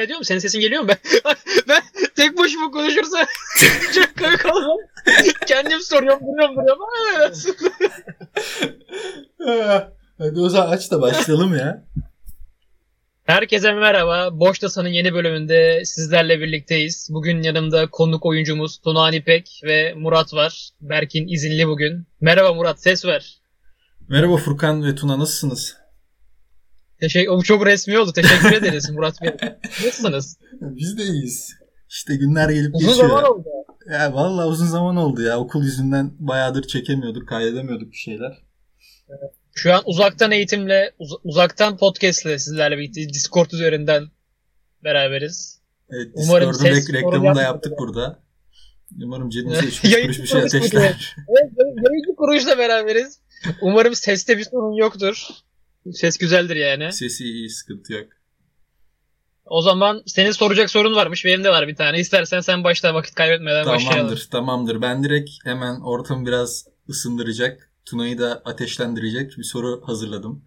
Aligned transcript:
ediyor 0.00 0.18
mu? 0.18 0.24
Senin 0.24 0.38
sesin 0.38 0.60
geliyor 0.60 0.82
mu? 0.82 0.88
Ben, 0.88 0.96
ben 1.68 1.82
tek 2.16 2.38
başıma 2.38 2.70
konuşursa 2.70 3.26
çok 3.94 4.18
komik 4.18 4.46
olur. 4.46 4.80
Kendim 5.46 5.80
soruyorum, 5.80 6.20
duruyorum, 6.26 6.56
duruyorum. 6.56 6.78
Hadi 10.18 10.40
o 10.40 10.48
zaman 10.48 10.72
aç 10.72 10.90
da 10.90 11.00
başlayalım 11.00 11.54
ya. 11.54 11.84
Herkese 13.24 13.72
merhaba. 13.72 14.40
Boş 14.40 14.58
Tasa'nın 14.58 14.88
yeni 14.88 15.14
bölümünde 15.14 15.84
sizlerle 15.84 16.40
birlikteyiz. 16.40 17.08
Bugün 17.12 17.42
yanımda 17.42 17.90
konuk 17.90 18.26
oyuncumuz 18.26 18.78
Tuna 18.78 19.10
İpek 19.10 19.60
ve 19.64 19.94
Murat 19.94 20.34
var. 20.34 20.70
Berk'in 20.80 21.28
izinli 21.28 21.68
bugün. 21.68 22.06
Merhaba 22.20 22.54
Murat, 22.54 22.82
ses 22.82 23.04
ver. 23.04 23.40
Merhaba 24.08 24.36
Furkan 24.36 24.84
ve 24.84 24.94
Tuna 24.94 25.18
nasılsınız? 25.18 25.79
Teşekkür, 27.00 27.28
o 27.30 27.42
çok 27.42 27.66
resmi 27.66 27.98
oldu. 27.98 28.12
Teşekkür 28.12 28.52
ederiz 28.52 28.90
Murat 28.90 29.22
Bey. 29.22 29.30
Nasılsınız? 29.84 30.38
Biz 30.60 30.98
de 30.98 31.02
iyiyiz. 31.02 31.52
İşte 31.88 32.16
günler 32.16 32.50
gelip 32.50 32.74
Uzun 32.74 32.88
geçiyor. 32.88 33.08
zaman 33.08 33.24
oldu. 33.24 33.48
Ya 33.92 34.14
vallahi 34.14 34.46
uzun 34.46 34.66
zaman 34.66 34.96
oldu 34.96 35.22
ya. 35.22 35.38
Okul 35.38 35.62
yüzünden 35.64 36.12
bayağıdır 36.18 36.62
çekemiyorduk, 36.66 37.28
kaydedemiyorduk 37.28 37.92
bir 37.92 37.96
şeyler. 37.96 38.32
Şu 39.54 39.72
an 39.74 39.82
uzaktan 39.86 40.30
eğitimle, 40.32 40.92
uz- 40.98 41.18
uzaktan 41.24 41.76
podcastle 41.76 42.38
sizlerle 42.38 42.78
birlikte 42.78 43.08
Discord 43.08 43.50
üzerinden 43.50 44.04
beraberiz. 44.84 45.60
Evet, 45.90 46.08
Umarım 46.14 46.54
ses 46.54 46.88
rek- 46.88 46.92
reklamını 46.92 47.34
da 47.34 47.42
yaptık 47.42 47.72
ya. 47.72 47.78
burada. 47.78 48.22
Umarım 49.04 49.28
cebimize 49.30 49.66
3 49.66 49.84
Yayın 49.84 50.06
kuruş 50.06 50.18
bir 50.18 50.26
şey 50.26 50.40
ateşler. 50.42 51.14
Evet, 51.28 51.52
yayıncı 51.58 52.16
kuruluşla 52.16 52.58
beraberiz. 52.58 53.20
Umarım 53.62 53.94
seste 53.94 54.38
bir 54.38 54.44
sorun 54.44 54.76
yoktur. 54.76 55.26
Ses 55.92 56.18
güzeldir 56.18 56.56
yani. 56.56 56.92
Sesi 56.92 57.24
iyi, 57.24 57.50
sıkıntı 57.50 57.92
yok. 57.92 58.08
O 59.44 59.62
zaman 59.62 60.02
senin 60.06 60.30
soracak 60.30 60.70
sorun 60.70 60.94
varmış. 60.94 61.24
Benim 61.24 61.44
de 61.44 61.50
var 61.50 61.68
bir 61.68 61.76
tane. 61.76 62.00
İstersen 62.00 62.40
sen 62.40 62.64
başla 62.64 62.94
vakit 62.94 63.14
kaybetmeden 63.14 63.66
başlayalım. 63.66 63.96
Tamamdır, 63.96 64.28
tamamdır. 64.30 64.82
Ben 64.82 65.04
direkt 65.04 65.30
hemen 65.44 65.80
ortamı 65.80 66.26
biraz 66.26 66.66
ısındıracak, 66.88 67.70
Tuna'yı 67.84 68.18
da 68.18 68.42
ateşlendirecek 68.44 69.38
bir 69.38 69.42
soru 69.42 69.82
hazırladım. 69.86 70.44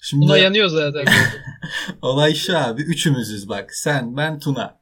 Şimdi 0.00 0.26
Buna 0.26 0.38
yanıyor 0.38 0.68
zaten. 0.68 1.04
olay 2.02 2.34
şu 2.34 2.58
abi, 2.58 2.82
üçümüzüz 2.82 3.48
bak. 3.48 3.74
Sen, 3.74 4.16
ben, 4.16 4.38
Tuna. 4.38 4.80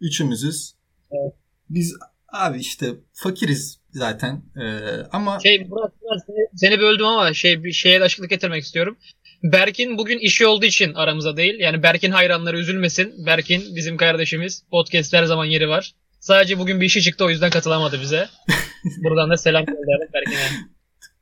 Üçümüzüz. 0.00 0.74
Evet. 1.10 1.34
Biz 1.70 1.94
abi 2.32 2.58
işte 2.58 2.94
fakiriz 3.12 3.80
zaten. 3.94 4.42
Ee, 4.56 4.78
ama 5.12 5.38
şey 5.40 5.58
Murat, 5.58 5.92
Murat, 6.02 6.22
seni, 6.26 6.58
seni 6.58 6.80
böldüm 6.80 7.06
ama 7.06 7.32
şey 7.34 7.64
bir 7.64 7.72
şeye 7.72 8.00
de 8.00 8.04
açıklık 8.04 8.30
getirmek 8.30 8.62
istiyorum. 8.62 8.96
Berk'in 9.42 9.98
bugün 9.98 10.18
işi 10.18 10.46
olduğu 10.46 10.66
için 10.66 10.94
aramızda 10.94 11.36
değil. 11.36 11.54
Yani 11.58 11.82
Berk'in 11.82 12.10
hayranları 12.10 12.58
üzülmesin. 12.58 13.26
Berk'in 13.26 13.76
bizim 13.76 13.96
kardeşimiz. 13.96 14.64
Podcast'te 14.70 15.18
her 15.18 15.24
zaman 15.24 15.44
yeri 15.44 15.68
var. 15.68 15.94
Sadece 16.20 16.58
bugün 16.58 16.80
bir 16.80 16.86
işi 16.86 17.02
çıktı 17.02 17.24
o 17.24 17.30
yüzden 17.30 17.50
katılamadı 17.50 18.00
bize. 18.00 18.28
Buradan 19.04 19.30
da 19.30 19.36
selam 19.36 19.64
gönderdik 19.64 20.14
Berk'ine. 20.14 20.66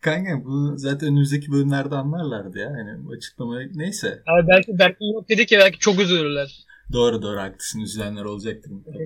kanka 0.01 0.45
bu 0.45 0.73
zaten 0.77 1.09
önümüzdeki 1.09 1.53
bölümlerde 1.53 1.95
anlarlardı 1.95 2.59
ya. 2.59 2.67
Hani 2.67 3.17
açıklama 3.17 3.61
neyse. 3.75 4.09
Abi 4.09 4.49
belki 4.49 4.79
Berk'in 4.79 5.15
yok 5.15 5.29
dedik 5.29 5.53
ya 5.53 5.61
belki 5.61 5.79
çok 5.79 6.01
üzülürler. 6.01 6.59
Doğru 6.93 7.23
doğru 7.23 7.41
haklısın. 7.41 7.81
Üzülenler 7.81 8.25
olacaktır 8.25 8.71
mutlaka. 8.71 8.99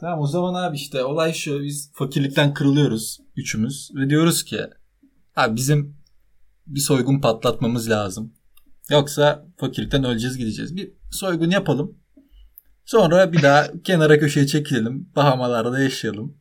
Tamam 0.00 0.20
o 0.20 0.26
zaman 0.26 0.54
abi 0.54 0.76
işte 0.76 1.04
olay 1.04 1.32
şu 1.32 1.60
biz 1.62 1.92
fakirlikten 1.94 2.54
kırılıyoruz 2.54 3.18
üçümüz 3.36 3.90
ve 3.94 4.10
diyoruz 4.10 4.44
ki 4.44 4.60
abi 5.36 5.56
bizim 5.56 5.96
bir 6.66 6.80
soygun 6.80 7.20
patlatmamız 7.20 7.90
lazım. 7.90 8.34
Yoksa 8.90 9.46
fakirlikten 9.56 10.04
öleceğiz 10.04 10.38
gideceğiz. 10.38 10.76
Bir 10.76 10.92
soygun 11.10 11.50
yapalım. 11.50 11.98
Sonra 12.84 13.32
bir 13.32 13.42
daha 13.42 13.66
kenara 13.84 14.18
köşeye 14.18 14.46
çekilelim. 14.46 15.08
Bahamalarda 15.16 15.80
yaşayalım. 15.80 16.36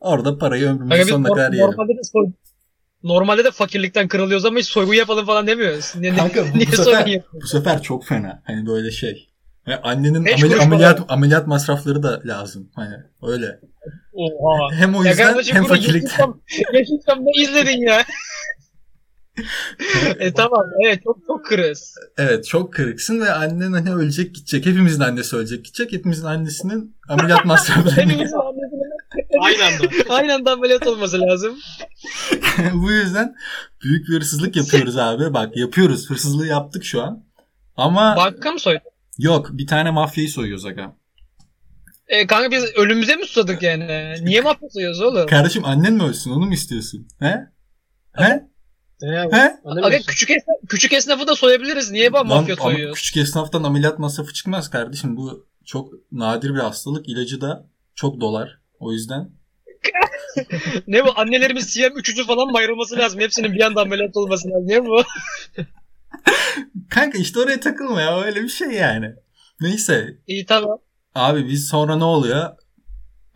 Orada 0.00 0.38
parayı 0.38 0.66
ömrümüzün 0.66 1.00
biz 1.02 1.08
sonuna 1.08 1.28
kadar 1.28 1.52
yiyelim. 1.52 1.70
normalde 1.70 1.92
de 1.98 2.02
soy- 2.12 2.32
Normalde 3.02 3.44
de 3.44 3.50
fakirlikten 3.50 4.08
kırılıyoruz 4.08 4.44
ama 4.44 4.58
hiç 4.58 4.66
soygun 4.66 4.94
yapalım 4.94 5.26
falan 5.26 5.46
demiyoruz. 5.46 5.92
Ne, 5.96 6.16
Kanka 6.16 6.44
niye 6.54 6.66
bu 6.72 6.76
sefer, 6.76 7.22
bu 7.42 7.46
sefer 7.46 7.82
çok 7.82 8.04
fena. 8.04 8.42
Hani 8.46 8.66
böyle 8.66 8.90
şey. 8.90 9.33
Annenin 9.82 10.24
ameli- 10.24 10.62
ameliyat, 10.62 10.98
falan. 10.98 11.08
ameliyat 11.08 11.46
masrafları 11.46 12.02
da 12.02 12.22
lazım. 12.24 12.70
Hani 12.74 12.94
öyle. 13.22 13.60
Oha. 14.12 14.72
Hem 14.74 14.94
o 14.94 15.02
Ya 15.04 15.10
yüzden 15.10 15.26
kardeşim 15.28 15.56
hem 15.56 15.64
fakirlikten. 15.64 16.34
Yeşilçam 16.74 17.18
ne 17.24 17.42
izledin 17.42 17.86
ya? 17.86 18.04
e 20.18 20.32
tamam 20.32 20.62
evet 20.86 21.00
çok 21.04 21.18
çok 21.26 21.44
kırız. 21.46 21.94
Evet 22.18 22.46
çok 22.46 22.72
kırıksın 22.72 23.20
ve 23.20 23.32
annen 23.32 23.72
hani 23.72 23.94
ölecek 23.94 24.34
gidecek. 24.34 24.66
Hepimizin 24.66 25.00
annesi 25.00 25.36
ölecek 25.36 25.64
gidecek. 25.64 25.92
Hepimizin 25.92 26.24
annesinin 26.24 26.96
ameliyat 27.08 27.44
masraflarını. 27.44 27.90
Hepimizin 27.90 28.36
annesinin 28.36 28.94
Aynı 29.42 29.64
anda. 29.64 30.14
aynı 30.14 30.34
anda 30.34 30.52
ameliyat 30.52 30.86
olması 30.86 31.20
lazım. 31.20 31.54
Bu 32.74 32.92
yüzden 32.92 33.34
büyük 33.84 34.08
bir 34.08 34.14
hırsızlık 34.14 34.56
yapıyoruz 34.56 34.96
abi. 34.96 35.34
Bak 35.34 35.56
yapıyoruz. 35.56 36.10
Hırsızlığı 36.10 36.46
yaptık 36.46 36.84
şu 36.84 37.02
an. 37.02 37.24
Ama 37.76 38.16
Banka 38.16 38.52
mı 38.52 38.58
soydun? 38.58 38.80
Yok 39.18 39.48
bir 39.52 39.66
tane 39.66 39.90
mafyayı 39.90 40.30
soyuyoruz 40.30 40.66
aga. 40.66 40.96
E, 42.08 42.26
kanka 42.26 42.50
biz 42.50 42.64
ölümüze 42.64 43.16
mi 43.16 43.26
susadık 43.26 43.62
yani? 43.62 44.14
Niye 44.24 44.40
mafya 44.40 44.68
soyuyoruz 44.70 45.00
oğlum? 45.00 45.26
Kardeşim 45.26 45.64
annen 45.64 45.92
mi 45.92 46.02
ölsün 46.02 46.30
onu 46.30 46.46
mu 46.46 46.52
istiyorsun? 46.54 47.08
He? 47.20 47.40
He? 48.12 48.44
He? 49.30 49.56
Aga 49.64 49.98
küçük 50.06 50.30
esnaf, 50.30 50.56
küçük 50.68 50.92
esnafı 50.92 51.26
da 51.26 51.34
soyabiliriz. 51.34 51.90
Niye 51.90 52.12
ben 52.12 52.18
Lan, 52.18 52.26
mafya 52.26 52.56
soyuyoruz? 52.56 52.94
küçük 52.98 53.16
esnaftan 53.16 53.62
ameliyat 53.62 53.98
masrafı 53.98 54.32
çıkmaz 54.32 54.70
kardeşim. 54.70 55.16
Bu 55.16 55.46
çok 55.64 55.92
nadir 56.12 56.50
bir 56.54 56.58
hastalık. 56.60 57.08
İlacı 57.08 57.40
da 57.40 57.66
çok 57.94 58.20
dolar. 58.20 58.58
O 58.78 58.92
yüzden 58.92 59.30
Ne 60.86 61.04
bu? 61.04 61.12
Annelerimiz 61.16 61.74
CM 61.74 61.80
3'ü 61.82 62.26
falan 62.26 62.46
mı 62.48 62.58
ayrılması 62.58 62.96
lazım? 62.98 63.20
Hepsinin 63.20 63.52
bir 63.54 63.60
anda 63.60 63.80
ameliyat 63.82 64.16
olması 64.16 64.48
lazım. 64.48 64.68
Ne 64.68 64.84
bu? 64.86 65.02
Kanka 66.90 67.18
işte 67.18 67.40
oraya 67.40 67.60
takılma 67.60 68.00
ya 68.02 68.20
öyle 68.22 68.42
bir 68.42 68.48
şey 68.48 68.68
yani. 68.68 69.06
Neyse 69.60 70.18
İyi 70.26 70.46
tamam. 70.46 70.78
abi 71.14 71.48
biz 71.48 71.68
sonra 71.68 71.96
ne 71.96 72.04
oluyor? 72.04 72.50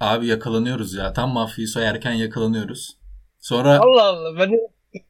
Abi 0.00 0.26
yakalanıyoruz 0.26 0.94
ya. 0.94 1.12
Tam 1.12 1.30
mafyayı 1.30 1.68
soyarken 1.68 2.12
yakalanıyoruz. 2.12 2.96
Sonra 3.40 3.78
Allah 3.78 4.02
Allah. 4.04 4.38
Ben 4.38 4.52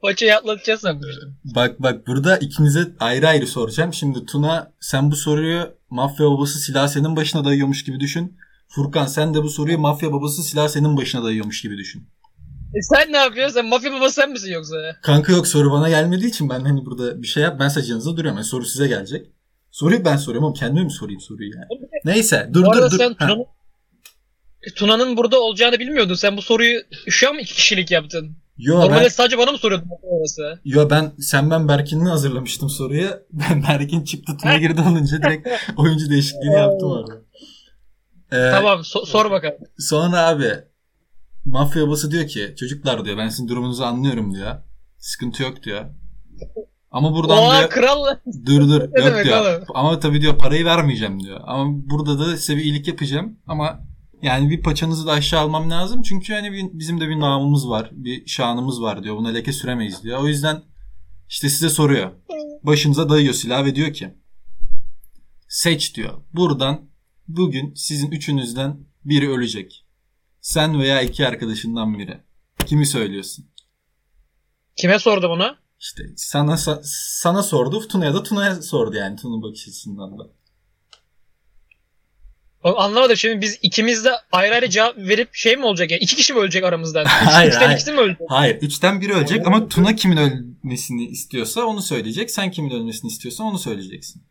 paçayı 0.03 0.37
atlatacağız 0.37 0.81
sanmıştım. 0.81 1.37
bak 1.45 1.83
bak 1.83 2.07
burada 2.07 2.37
ikinize 2.39 2.89
ayrı 3.01 3.29
ayrı 3.29 3.47
soracağım. 3.47 3.95
Şimdi 3.95 4.27
Tuna 4.27 4.73
sen 4.81 5.11
bu 5.11 5.17
soruyu 5.17 5.75
mafya 5.91 6.27
babası 6.27 6.59
silah 6.59 6.89
senin 6.89 7.17
başına 7.17 7.45
dayıyormuş 7.45 7.85
gibi 7.85 8.01
düşün. 8.01 8.37
Furkan 8.69 9.07
sen 9.07 9.35
de 9.35 9.43
bu 9.43 9.49
soruyu 9.51 9.79
mafya 9.79 10.13
babası 10.13 10.43
silah 10.43 10.69
senin 10.69 10.97
başına 10.97 11.25
dayıyormuş 11.25 11.63
gibi 11.63 11.77
düşün. 11.79 12.09
E 12.75 12.83
sen 12.83 13.13
ne 13.13 13.17
yapıyorsun? 13.17 13.55
Sen 13.55 13.67
mafya 13.67 13.93
babası 13.93 14.15
sen 14.15 14.31
misin 14.31 14.53
yoksa? 14.53 14.77
Kanka 15.03 15.33
yok 15.33 15.47
soru 15.47 15.73
bana 15.73 15.89
gelmediği 15.89 16.29
için 16.31 16.49
ben 16.51 16.61
hani 16.61 16.87
burada 16.87 17.23
bir 17.23 17.27
şey 17.27 17.43
yap. 17.43 17.61
Ben 17.61 17.69
sadece 17.69 17.91
yanınızda 17.93 18.17
duruyorum. 18.17 18.37
Yani 18.37 18.45
soru 18.47 18.65
size 18.65 18.89
gelecek. 18.89 19.27
Soruyu 19.71 20.05
ben 20.05 20.17
soruyorum 20.17 20.45
ama 20.47 20.55
kendime 20.55 20.85
mi 20.85 20.91
sorayım 20.91 21.21
soruyu 21.21 21.51
yani? 21.55 21.65
Neyse 22.05 22.51
dur 22.55 22.65
bu 22.65 22.71
arada 22.71 22.87
dur 22.87 22.91
dur. 22.91 22.99
sen 22.99 23.09
Ha. 23.19 23.27
Tuna'nın, 23.27 23.45
Tuna'nın 24.77 25.17
burada 25.17 25.41
olacağını 25.41 25.79
bilmiyordun. 25.79 26.15
Sen 26.15 26.37
bu 26.37 26.43
soruyu 26.43 26.81
şu 27.09 27.29
an 27.29 27.35
mı 27.35 27.41
iki 27.41 27.55
kişilik 27.55 27.91
yaptın? 27.91 28.37
Yo 28.59 28.81
Normalde 28.81 29.05
ben, 29.05 29.09
sadece 29.09 29.39
bana 29.39 29.53
mı 29.53 29.59
soruyordun 29.59 29.89
mafya 29.89 30.09
babası? 30.19 30.61
yo 30.65 30.91
ben 30.91 31.13
sen 31.21 31.51
ben 31.51 31.69
Berkin'le 31.69 32.07
hazırlamıştım 32.07 32.71
soruyu. 32.71 33.09
Ben 33.33 33.63
Berkin 33.63 34.05
çıktı 34.05 34.33
Tuna 34.43 34.57
girdi 34.59 34.81
olunca 34.81 35.23
direkt 35.23 35.49
oyuncu 35.77 36.11
değişikliğini 36.11 36.55
yaptım 36.55 36.91
orada. 36.91 37.13
Ee, 38.33 38.51
Tamam 38.51 38.81
so- 38.81 39.07
sor 39.07 39.31
bakalım. 39.31 39.59
Sonra 39.79 40.27
abi 40.27 40.51
mafya 41.49 41.87
babası 41.87 42.11
diyor 42.11 42.27
ki 42.27 42.55
çocuklar 42.59 43.05
diyor 43.05 43.17
ben 43.19 43.29
sizin 43.29 43.49
durumunuzu 43.49 43.85
anlıyorum 43.85 44.35
diyor. 44.35 44.57
Sıkıntı 44.99 45.43
yok 45.43 45.63
diyor. 45.63 45.85
Ama 46.91 47.15
buradan 47.15 47.39
Oha 47.39 47.59
diyor 47.59 47.71
kral. 47.71 48.05
dur 48.47 48.61
dur 48.69 48.81
Ne 48.93 49.05
yok 49.05 49.25
diyor. 49.25 49.41
oğlum? 49.41 49.65
Ama 49.75 49.99
tabii 50.01 50.21
diyor 50.21 50.39
parayı 50.39 50.65
vermeyeceğim 50.65 51.21
diyor. 51.21 51.41
Ama 51.45 51.71
burada 51.91 52.19
da 52.19 52.37
size 52.37 52.57
bir 52.57 52.63
iyilik 52.65 52.89
yapacağım 52.89 53.39
ama 53.47 53.81
yani 54.23 54.51
bir 54.51 54.63
paçanızı 54.63 55.07
da 55.07 55.13
aşağı 55.13 55.41
almam 55.41 55.71
lazım. 55.71 56.03
Çünkü 56.03 56.33
hani 56.35 56.71
bizim 56.73 57.01
de 57.01 57.09
bir 57.09 57.21
namımız 57.21 57.69
var. 57.69 57.91
Bir 57.93 58.27
şanımız 58.27 58.83
var 58.83 59.03
diyor. 59.03 59.17
Buna 59.17 59.29
leke 59.29 59.53
süremeyiz 59.53 60.03
diyor. 60.03 60.19
O 60.23 60.27
yüzden 60.29 60.63
işte 61.29 61.49
size 61.49 61.69
soruyor. 61.69 62.11
Başınıza 62.63 63.09
dayıyor 63.09 63.35
silah 63.35 63.65
ve 63.65 63.75
diyor 63.75 63.93
ki 63.93 64.15
seç 65.49 65.95
diyor. 65.97 66.13
Buradan 66.35 66.81
bugün 67.29 67.75
sizin 67.75 68.11
üçünüzden 68.11 68.79
biri 69.05 69.31
ölecek. 69.31 69.85
Sen 70.41 70.81
veya 70.81 71.03
iki 71.03 71.27
arkadaşından 71.27 71.99
biri. 71.99 72.19
Kimi 72.67 72.87
söylüyorsun? 72.87 73.47
Kime 74.77 74.99
sordu 74.99 75.31
bunu? 75.31 75.57
İşte 75.81 76.03
sana 76.17 76.53
sa- 76.53 76.81
sana 77.21 77.43
sordu. 77.43 77.89
Tuna'ya 77.89 78.15
da 78.15 78.23
Tuna'ya 78.23 78.63
sordu 78.63 78.97
yani. 78.97 79.17
Tuna 79.17 79.43
bakış 79.43 79.69
açısından 79.69 80.19
da. 80.19 80.23
O- 82.65 82.79
Anlamadım 82.79 83.17
şimdi 83.17 83.41
biz 83.41 83.59
ikimiz 83.63 84.05
de 84.05 84.11
ayrı 84.33 84.55
ayrı 84.55 84.69
cevap 84.71 84.97
verip 84.97 85.35
şey 85.35 85.57
mi 85.57 85.65
olacak 85.65 85.91
yani? 85.91 86.01
İki 86.03 86.17
kişi 86.17 86.33
mi 86.35 86.41
ölecek 86.41 86.65
aramızdan? 86.65 87.03
Üç, 87.05 87.11
Hayır, 87.11 87.49
üçten 87.49 87.61
hayır. 87.67 87.77
ikisi 87.77 87.93
mi 87.93 88.01
ölecek? 88.01 88.21
Hayır. 88.29 88.57
Üçten 88.63 89.01
biri 89.01 89.13
ölecek 89.15 89.47
ama 89.47 89.69
Tuna 89.69 89.97
kimin 89.97 90.17
ölmesini 90.17 91.07
istiyorsa 91.07 91.65
onu 91.65 91.83
söyleyecek. 91.83 92.31
Sen 92.31 92.51
kimin 92.51 92.71
ölmesini 92.71 93.09
istiyorsan 93.11 93.47
onu 93.47 93.59
söyleyeceksin. 93.59 94.23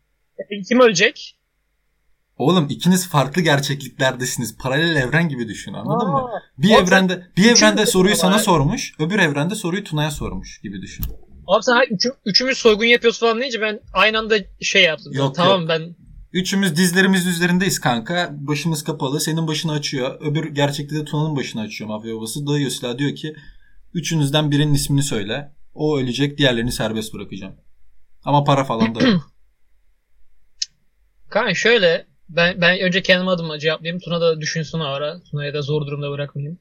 Kim 0.68 0.80
ölecek? 0.80 1.37
Oğlum 2.38 2.66
ikiniz 2.70 3.08
farklı 3.08 3.42
gerçekliklerdesiniz. 3.42 4.56
Paralel 4.58 4.96
evren 4.96 5.28
gibi 5.28 5.48
düşün 5.48 5.72
anladın 5.72 6.08
mı? 6.08 6.18
Aa, 6.18 6.40
Bir 6.58 6.70
Oğlum 6.74 6.84
evrende 6.84 7.26
bir 7.36 7.44
evrende 7.52 7.86
soruyu 7.86 8.16
sana 8.16 8.34
abi. 8.34 8.42
sormuş, 8.42 8.94
öbür 8.98 9.18
evrende 9.18 9.54
soruyu 9.54 9.84
Tuna'ya 9.84 10.10
sormuş 10.10 10.60
gibi 10.60 10.82
düşün. 10.82 11.04
Abi 11.46 11.62
sen 11.62 11.74
üçü- 11.74 12.14
üçümüz 12.26 12.58
soygun 12.58 12.84
yapıyoruz 12.84 13.20
falan 13.20 13.40
deyince 13.40 13.60
ben 13.60 13.80
aynı 13.92 14.18
anda 14.18 14.38
şey 14.60 14.82
yaptım. 14.84 15.12
Yok, 15.12 15.34
tamam 15.34 15.68
ben 15.68 15.96
Üçümüz 16.32 16.76
dizlerimiz 16.76 17.26
üzerindeyiz 17.26 17.78
kanka. 17.80 18.30
Başımız 18.32 18.84
kapalı. 18.84 19.20
Senin 19.20 19.46
başını 19.48 19.72
açıyor. 19.72 20.20
Öbür 20.20 20.54
gerçekte 20.54 20.96
de 20.96 21.04
Tuna'nın 21.04 21.36
başını 21.36 21.60
açıyor 21.60 21.90
mafya 21.90 22.14
babası. 22.16 22.46
Dayıyor 22.46 22.70
silah 22.70 22.98
diyor 22.98 23.14
ki 23.14 23.36
üçünüzden 23.94 24.50
birinin 24.50 24.74
ismini 24.74 25.02
söyle. 25.02 25.52
O 25.74 25.98
ölecek 25.98 26.38
diğerlerini 26.38 26.72
serbest 26.72 27.14
bırakacağım. 27.14 27.54
Ama 28.24 28.44
para 28.44 28.64
falan 28.64 28.94
da 28.94 29.08
yok. 29.08 29.32
Kanka 31.30 31.54
şöyle 31.54 32.06
ben 32.28 32.60
ben 32.60 32.80
önce 32.80 33.02
kendim 33.02 33.28
adıma 33.28 33.58
cevaplayayım. 33.58 34.00
Tuna 34.00 34.20
da 34.20 34.40
düşünsün 34.40 34.80
ara. 34.80 35.20
Tuna'ya 35.30 35.54
da 35.54 35.62
zor 35.62 35.86
durumda 35.86 36.10
bırakmayayım. 36.10 36.58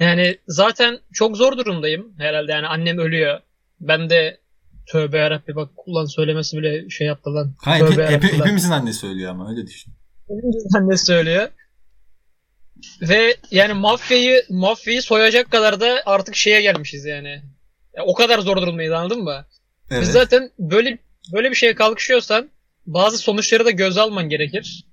Yani 0.00 0.38
zaten 0.48 0.98
çok 1.12 1.36
zor 1.36 1.56
durumdayım 1.56 2.14
herhalde. 2.18 2.52
Yani 2.52 2.66
annem 2.66 2.98
ölüyor. 2.98 3.40
Ben 3.80 4.10
de 4.10 4.40
tövbe 4.86 5.18
yarabbi 5.18 5.54
bak 5.56 5.76
kullan 5.76 6.04
söylemesi 6.04 6.58
bile 6.58 6.90
şey 6.90 7.06
yaptı 7.06 7.34
lan. 7.34 7.54
Kanka 7.64 7.86
tövbe 7.86 8.02
yarabbi 8.02 8.38
lan. 8.38 8.44
hepimizin 8.44 8.70
annesi 8.70 8.98
söylüyor 8.98 9.30
ama 9.30 9.50
öyle 9.50 9.66
düşün. 9.66 9.92
anne 10.76 10.96
söylüyor. 10.96 11.48
Ve 13.02 13.36
yani 13.50 13.72
mafyayı 13.72 14.42
mafyayı 14.50 15.02
soyacak 15.02 15.50
kadar 15.50 15.80
da 15.80 16.02
artık 16.06 16.34
şeye 16.34 16.62
gelmişiz 16.62 17.04
yani. 17.04 17.42
Ya 17.96 18.04
o 18.04 18.14
kadar 18.14 18.38
zor 18.38 18.56
durumdayız 18.56 18.92
anladın 18.92 19.22
mı? 19.22 19.44
Evet. 19.90 20.02
Biz 20.02 20.12
zaten 20.12 20.50
böyle 20.58 20.98
böyle 21.32 21.50
bir 21.50 21.54
şeye 21.54 21.74
kalkışıyorsan 21.74 22.50
bazı 22.86 23.18
sonuçları 23.18 23.64
da 23.64 23.70
göze 23.70 24.00
alman 24.00 24.28
gerekir. 24.28 24.86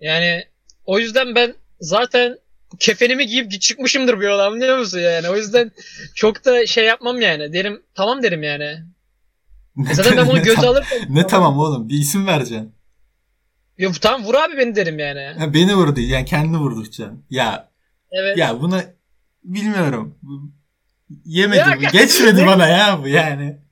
Yani 0.00 0.44
o 0.84 0.98
yüzden 0.98 1.34
ben 1.34 1.54
zaten 1.80 2.38
kefenimi 2.78 3.26
giyip 3.26 3.60
çıkmışımdır 3.60 4.20
bir 4.20 4.24
yola 4.26 4.46
anlıyor 4.46 4.78
musun 4.78 4.98
yani? 4.98 5.28
O 5.28 5.36
yüzden 5.36 5.70
çok 6.14 6.44
da 6.44 6.66
şey 6.66 6.84
yapmam 6.84 7.20
yani. 7.20 7.52
Derim 7.52 7.82
tamam 7.94 8.22
derim 8.22 8.42
yani. 8.42 8.78
Ne- 9.76 9.94
zaten 9.94 10.16
ben 10.16 10.28
bunu 10.28 10.42
tam- 10.54 10.64
alırsam 10.64 10.98
Ne 11.08 11.26
tamam 11.26 11.58
oğlum 11.58 11.88
bir 11.88 11.98
isim 11.98 12.26
vereceksin. 12.26 12.72
Ya, 13.78 13.92
tamam 14.00 14.24
vur 14.24 14.34
abi 14.34 14.56
beni 14.56 14.76
derim 14.76 14.98
yani. 14.98 15.38
Ha, 15.38 15.54
beni 15.54 15.74
vurdu 15.74 16.00
yani 16.00 16.24
kendini 16.24 16.58
vurduracaksın. 16.58 17.24
Ya 17.30 17.70
Evet. 18.12 18.36
ya 18.38 18.60
buna 18.60 18.84
bilmiyorum. 19.44 20.18
Yemedi 21.24 21.58
Ya- 21.58 21.76
bu. 21.78 21.92
Geçmedi 21.92 22.46
bana 22.46 22.68
ya 22.68 22.98
bu 23.02 23.08
yani. 23.08 23.65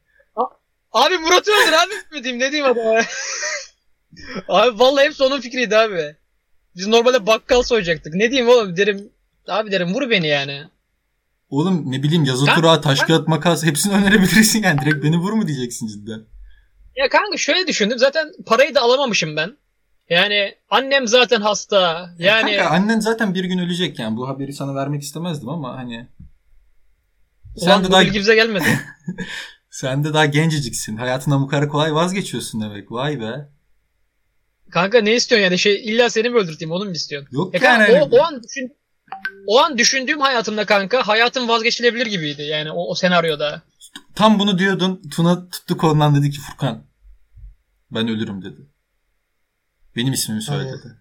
Abi 0.95 1.19
Murat'ı 1.19 1.51
öldür 1.51 1.73
abi 1.73 2.17
mi 2.17 2.25
diyeyim 2.25 2.41
ne 2.41 2.53
diyeyim 2.53 2.73
adama. 2.73 3.01
abi 4.49 4.79
vallahi 4.79 5.05
hepsi 5.05 5.23
onun 5.23 5.41
fikriydi 5.41 5.77
abi. 5.77 6.17
Biz 6.77 6.87
normalde 6.87 7.27
bakkal 7.27 7.63
soyacaktık. 7.63 8.15
Ne 8.15 8.31
diyeyim 8.31 8.51
oğlum 8.51 8.77
derim. 8.77 9.11
Abi 9.49 9.73
derim 9.73 9.95
vur 9.95 10.11
beni 10.11 10.27
yani. 10.27 10.63
Oğlum 11.51 11.93
ne 11.93 12.03
bileyim 12.03 12.25
yazı 12.25 12.47
Kanka- 12.47 12.61
tura, 12.61 12.81
taş 12.81 13.01
kağıt 13.01 13.29
makas 13.29 13.65
hepsini 13.65 13.95
önerebilirsin 13.97 14.63
yani. 14.63 14.81
Direkt 14.81 15.05
beni 15.05 15.17
vur 15.17 15.33
mu 15.33 15.49
diyeceksin 15.49 15.87
cidden. 15.87 16.21
Ya 16.97 17.09
kanka 17.09 17.37
şöyle 17.37 17.67
düşündüm. 17.67 17.99
Zaten 17.99 18.33
parayı 18.47 18.75
da 18.75 18.81
alamamışım 18.81 19.37
ben. 19.37 19.57
Yani 20.11 20.55
annem 20.71 21.09
zaten 21.09 21.41
hasta. 21.41 22.11
Yani 22.19 22.57
Kanka 22.57 22.75
annen 22.75 23.01
zaten 23.01 23.35
bir 23.35 23.45
gün 23.45 23.59
ölecek 23.59 23.99
yani. 23.99 24.17
Bu 24.17 24.29
haberi 24.29 24.53
sana 24.53 24.75
vermek 24.75 25.03
istemezdim 25.03 25.49
ama 25.49 25.77
hani 25.77 26.09
ulan 27.57 27.75
sen 27.75 27.85
de 27.85 27.89
bu 27.89 27.93
daha 27.93 28.01
bilgi 28.03 28.19
bize 28.19 28.35
gelmedi. 28.35 28.65
sen 29.75 30.05
de 30.05 30.15
daha 30.15 30.27
genceciksin. 30.27 30.97
Hayatından 30.97 31.43
bu 31.43 31.47
kadar 31.49 31.69
kolay 31.69 31.95
vazgeçiyorsun 31.95 32.61
demek. 32.61 32.93
Vay 32.93 33.21
be. 33.21 33.49
kanka 34.71 35.01
ne 35.01 35.15
istiyorsun 35.15 35.45
yani? 35.45 35.59
Şey 35.59 35.85
illa 35.85 36.11
seni 36.11 36.29
mi 36.31 36.37
öldürteyim 36.39 36.73
onu 36.73 36.85
mu 36.85 36.91
istiyorsun? 36.91 37.29
Yok 37.33 37.55
Ya 37.55 37.61
kanka 37.61 37.87
yani. 37.93 38.03
o, 38.03 38.09
o 38.19 38.23
an 38.23 38.43
düşün 38.43 38.77
o 39.47 39.59
an 39.61 39.79
düşündüğüm 39.79 40.21
hayatımda 40.21 40.67
kanka 40.67 41.07
hayatım 41.09 41.49
vazgeçilebilir 41.49 42.07
gibiydi 42.07 42.43
yani 42.43 42.71
o, 42.73 42.91
o 42.91 42.95
senaryoda. 42.95 43.63
Tam 44.15 44.39
bunu 44.39 44.59
diyordun. 44.59 45.03
Tuna 45.11 45.49
tuttu 45.51 45.77
kolundan 45.77 46.15
dedi 46.15 46.31
ki 46.31 46.41
Furkan 46.41 46.87
ben 47.91 48.09
ölürüm 48.09 48.43
dedi. 48.45 48.61
Benim 49.97 50.13
ismimi 50.13 50.43
söyle 50.43 50.65
Tamam. 50.65 50.79
dedi. 50.79 50.95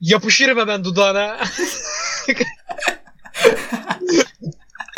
Yapışırım 0.00 0.58
hemen 0.58 0.84
dudağına. 0.84 1.40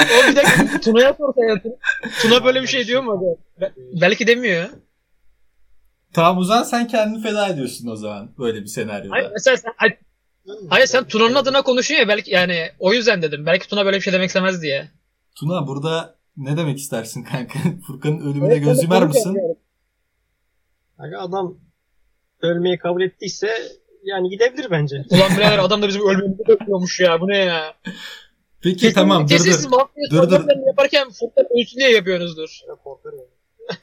o 0.02 0.30
bir 0.30 0.36
dakika 0.36 0.80
Tuna'ya 0.80 1.14
sorsa 1.18 1.44
ya. 1.44 1.62
Tuna 2.22 2.44
böyle 2.44 2.62
bir 2.62 2.66
şey 2.66 2.86
diyor 2.86 3.02
mu? 3.02 3.38
Be- 3.60 3.72
belki 4.00 4.26
demiyor. 4.26 4.68
Tamam 6.12 6.38
o 6.38 6.44
zaman 6.44 6.62
sen 6.62 6.86
kendini 6.86 7.22
feda 7.22 7.48
ediyorsun 7.48 7.88
o 7.88 7.96
zaman 7.96 8.30
böyle 8.38 8.60
bir 8.60 8.66
senaryoda. 8.66 9.14
Hayır 9.14 9.30
mesela 9.32 9.56
sen, 9.56 9.72
hayır, 9.76 9.94
hayır 10.68 10.86
sen 10.86 11.04
Tuna'nın 11.04 11.34
adına 11.34 11.62
konuşuyorsun 11.62 12.02
ya 12.02 12.08
belki 12.08 12.30
yani 12.30 12.68
o 12.78 12.92
yüzden 12.92 13.22
dedim. 13.22 13.46
Belki 13.46 13.68
Tuna 13.68 13.84
böyle 13.84 13.96
bir 13.96 14.02
şey 14.02 14.12
demek 14.12 14.28
istemez 14.28 14.62
diye. 14.62 14.88
Tuna 15.34 15.66
burada 15.66 16.14
ne 16.36 16.56
demek 16.56 16.78
istersin 16.78 17.24
kanka? 17.24 17.58
Furkan'ın 17.86 18.20
ölümüne 18.32 18.58
göz 18.58 18.82
yumar 18.82 19.02
mısın? 19.02 19.36
Aga 20.98 21.18
adam 21.18 21.58
ölmeyi 22.42 22.78
kabul 22.78 23.02
ettiyse 23.02 23.50
yani 24.04 24.30
gidebilir 24.30 24.70
bence. 24.70 24.96
Ulan 25.10 25.36
birader 25.36 25.58
adam 25.58 25.82
da 25.82 25.88
bizim 25.88 26.02
ölmemizi 26.08 26.48
bekliyormuş 26.48 27.00
ya. 27.00 27.20
Bu 27.20 27.28
ne 27.28 27.38
ya? 27.38 27.74
Peki 28.62 28.92
tamam 28.92 29.28
dur 29.28 29.38
dur. 29.38 29.64
Dur, 30.10 30.30
dur. 30.30 30.44
yaparken 30.66 31.10
Furkan 31.10 31.44
ölsün 31.60 31.78
diye 31.78 31.92
yapıyorsunuzdur. 31.92 32.60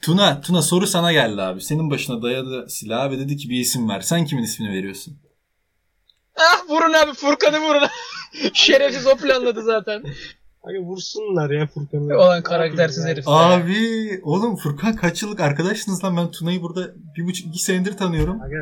Tuna, 0.02 0.40
Tuna 0.40 0.62
soru 0.62 0.86
sana 0.86 1.12
geldi 1.12 1.42
abi. 1.42 1.60
Senin 1.60 1.90
başına 1.90 2.22
dayadı 2.22 2.66
silah 2.68 3.10
ve 3.10 3.18
dedi 3.18 3.36
ki 3.36 3.48
bir 3.48 3.60
isim 3.60 3.88
ver. 3.88 4.00
Sen 4.00 4.24
kimin 4.24 4.42
ismini 4.42 4.72
veriyorsun? 4.72 5.18
Ah 6.36 6.70
vurun 6.70 6.92
abi 6.92 7.12
Furkan'ı 7.14 7.60
vurun. 7.60 7.88
Şerefsiz 8.54 9.06
o 9.06 9.16
planladı 9.16 9.62
zaten. 9.62 10.02
Aga 10.62 10.78
vursunlar 10.78 11.50
ya 11.50 11.66
Furkan'ı. 11.66 12.16
Olan 12.16 12.42
karaktersiz 12.42 13.04
herif. 13.04 13.24
Abi 13.28 14.20
oğlum 14.22 14.56
Furkan 14.56 14.96
kaç 14.96 15.22
yıllık 15.22 15.40
arkadaşsınız 15.40 16.04
lan 16.04 16.16
ben 16.16 16.30
Tuna'yı 16.30 16.62
burada 16.62 16.90
bir 17.16 17.26
buçuk 17.26 17.46
iki 17.46 17.62
senedir 17.62 17.96
tanıyorum. 17.96 18.42
Aga 18.42 18.56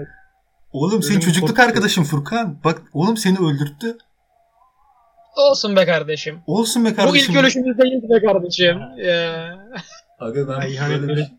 Oğlum 0.73 1.03
senin 1.03 1.21
çocukluk 1.21 1.49
korkusu. 1.49 1.69
arkadaşın 1.69 2.03
Furkan. 2.03 2.59
Bak 2.65 2.83
oğlum 2.93 3.17
seni 3.17 3.39
öldürttü. 3.39 3.99
Olsun 5.37 5.77
be 5.77 5.87
kardeşim. 5.87 6.41
Olsun 6.47 6.85
be 6.85 6.91
Bu 6.91 6.97
kardeşim. 6.97 7.35
ilk 7.35 7.41
ölüşümüz 7.43 7.79
değildi 7.79 8.07
be 8.11 8.27
kardeşim. 8.27 8.79
Ya. 8.99 9.59
Aga 10.19 10.49
ben 10.49 10.77
hani 10.77 11.03
böyle 11.03 11.17
bir- 11.17 11.33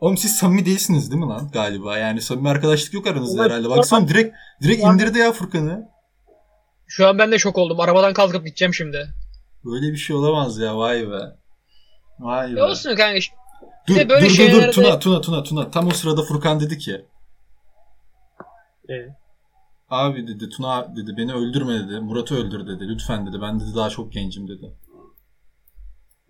Oğlum 0.00 0.16
siz 0.16 0.36
samimi 0.36 0.66
değilsiniz 0.66 1.10
değil 1.10 1.22
mi 1.22 1.28
lan 1.28 1.50
galiba? 1.52 1.98
Yani 1.98 2.20
samimi 2.20 2.48
arkadaşlık 2.48 2.94
yok 2.94 3.06
aranızda 3.06 3.34
Ulan- 3.42 3.44
herhalde. 3.50 3.68
Baksana 3.70 4.08
direkt 4.08 4.34
direkt 4.62 4.82
indirdi 4.82 5.18
ya 5.18 5.32
Furkan'ı. 5.32 5.88
Şu 6.86 7.06
an 7.08 7.18
ben 7.18 7.32
de 7.32 7.38
şok 7.38 7.58
oldum. 7.58 7.80
Arabadan 7.80 8.12
kalkıp 8.12 8.44
gideceğim 8.46 8.74
şimdi. 8.74 9.06
Böyle 9.64 9.92
bir 9.92 9.96
şey 9.96 10.16
olamaz 10.16 10.58
ya 10.58 10.78
vay 10.78 11.10
be. 11.10 11.18
Vay 12.18 12.56
be. 12.56 12.60
E 12.60 12.62
olsun 12.62 12.96
kanka. 12.96 13.18
Dur, 13.88 13.96
böyle 14.08 14.28
dur, 14.28 14.38
dur, 14.38 14.62
dur, 14.66 14.72
Tuna, 14.72 14.98
Tuna, 14.98 15.20
Tuna, 15.20 15.42
Tuna. 15.42 15.70
Tam 15.70 15.86
o 15.86 15.90
sırada 15.90 16.22
Furkan 16.22 16.60
dedi 16.60 16.78
ki, 16.78 17.04
e, 18.90 18.94
abi 19.90 20.28
dedi, 20.28 20.48
Tuna 20.48 20.96
dedi, 20.96 21.16
beni 21.16 21.32
öldürme 21.32 21.74
dedi, 21.74 22.00
Murat'ı 22.00 22.34
öldür 22.34 22.66
dedi, 22.66 22.88
lütfen 22.88 23.26
dedi, 23.26 23.42
ben 23.42 23.60
dedi 23.60 23.74
daha 23.76 23.90
çok 23.90 24.12
gencim 24.12 24.48
dedi. 24.48 24.72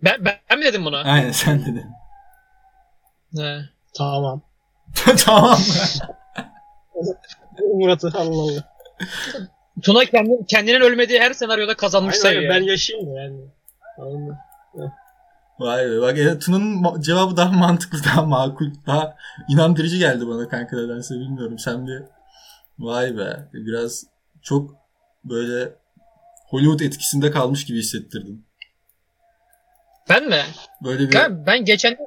Ben, 0.03 0.25
ben, 0.25 0.35
ben 0.49 0.59
mi 0.59 0.65
dedim 0.65 0.85
bunu? 0.85 0.97
Aynen 0.97 1.31
sen 1.31 1.61
dedin. 1.61 1.85
He. 3.37 3.61
tamam. 3.97 4.41
tamam. 5.25 5.59
Murat'ı 7.73 8.11
Allah 8.15 8.41
Allah. 8.41 8.75
Tuna 9.81 10.05
kendi, 10.05 10.45
kendinin 10.47 10.81
ölmediği 10.81 11.19
her 11.19 11.33
senaryoda 11.33 11.75
kazanmış 11.75 12.15
sayıyor. 12.15 12.53
ben 12.53 12.61
yaşayayım 12.61 13.15
da 13.15 13.19
yani. 13.19 13.39
Anladın 13.97 14.21
mı? 14.21 14.37
Vay 15.59 15.91
be, 15.91 16.01
bak 16.01 16.17
e, 16.17 16.39
Tuna'nın 16.39 17.01
cevabı 17.01 17.37
daha 17.37 17.51
mantıklı, 17.51 18.03
daha 18.03 18.21
makul, 18.21 18.71
daha 18.87 19.15
inandırıcı 19.49 19.97
geldi 19.97 20.27
bana 20.27 20.49
kanka 20.49 20.77
nedense 20.77 21.15
bilmiyorum. 21.15 21.59
Sen 21.59 21.87
bir, 21.87 22.03
vay 22.79 23.17
be, 23.17 23.49
biraz 23.53 24.03
çok 24.41 24.75
böyle 25.23 25.75
Hollywood 26.47 26.79
etkisinde 26.79 27.31
kalmış 27.31 27.65
gibi 27.65 27.77
hissettirdin. 27.77 28.45
Ben 30.09 30.29
mi? 30.29 30.41
Böyle 30.83 31.09
bir... 31.09 31.45
Ben 31.45 31.65
geçen 31.65 31.97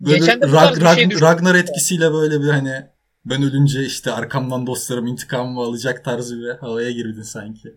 Böyle 0.00 0.18
Geçen 0.18 0.40
de 0.40 0.46
Rag- 0.46 0.76
bir 0.76 0.80
Rag- 0.80 0.94
şey. 0.94 1.20
Ragnar 1.20 1.54
etkisiyle 1.54 2.12
böyle 2.12 2.40
bir 2.40 2.48
hani 2.48 2.86
ben 3.24 3.42
ölünce 3.42 3.84
işte 3.84 4.12
arkamdan 4.12 4.66
dostlarım 4.66 5.06
intikamımı 5.06 5.60
alacak 5.60 6.04
tarzı 6.04 6.40
bir 6.40 6.50
havaya 6.50 6.90
girdin 6.90 7.22
sanki. 7.22 7.74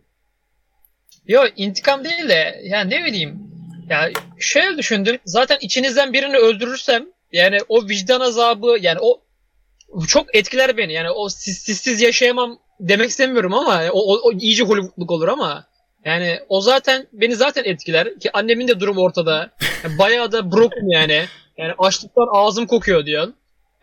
Yo 1.28 1.44
intikam 1.56 2.04
değil 2.04 2.30
de 2.30 2.62
yani 2.64 2.90
ne 2.90 3.06
bileyim. 3.06 3.54
Ya 3.90 4.10
şöyle 4.40 4.78
düşündüm. 4.78 5.18
Zaten 5.26 5.58
içinizden 5.62 6.14
birini 6.14 6.38
öldürürsem 6.38 7.06
yani 7.32 7.58
o 7.70 7.88
vicdan 7.88 8.22
azabı 8.22 8.78
yani 8.82 8.98
o 9.02 9.22
çok 10.08 10.36
etkiler 10.36 10.78
beni. 10.78 10.94
Yani 10.94 11.12
o 11.12 11.30
siz, 11.30 11.58
sizsiz 11.58 12.02
yaşayamam 12.02 12.60
demek 12.80 13.10
istemiyorum 13.10 13.54
ama 13.54 13.84
o, 13.92 14.14
o, 14.14 14.20
o 14.24 14.32
iyice 14.32 14.64
Hollywoodluk 14.64 15.12
olur 15.12 15.28
ama 15.28 15.66
yani 16.06 16.40
o 16.50 16.62
zaten 16.62 17.08
beni 17.14 17.36
zaten 17.36 17.64
etkiler 17.64 18.20
ki 18.20 18.32
annemin 18.34 18.68
de 18.68 18.80
durumu 18.80 19.02
ortada. 19.02 19.52
Yani 19.84 19.98
bayağı 20.00 20.32
da 20.32 20.52
broken 20.52 20.88
yani. 20.88 21.26
Yani 21.58 21.74
açlıktan 21.78 22.28
ağzım 22.34 22.68
kokuyor 22.68 23.06
diyor. 23.06 23.34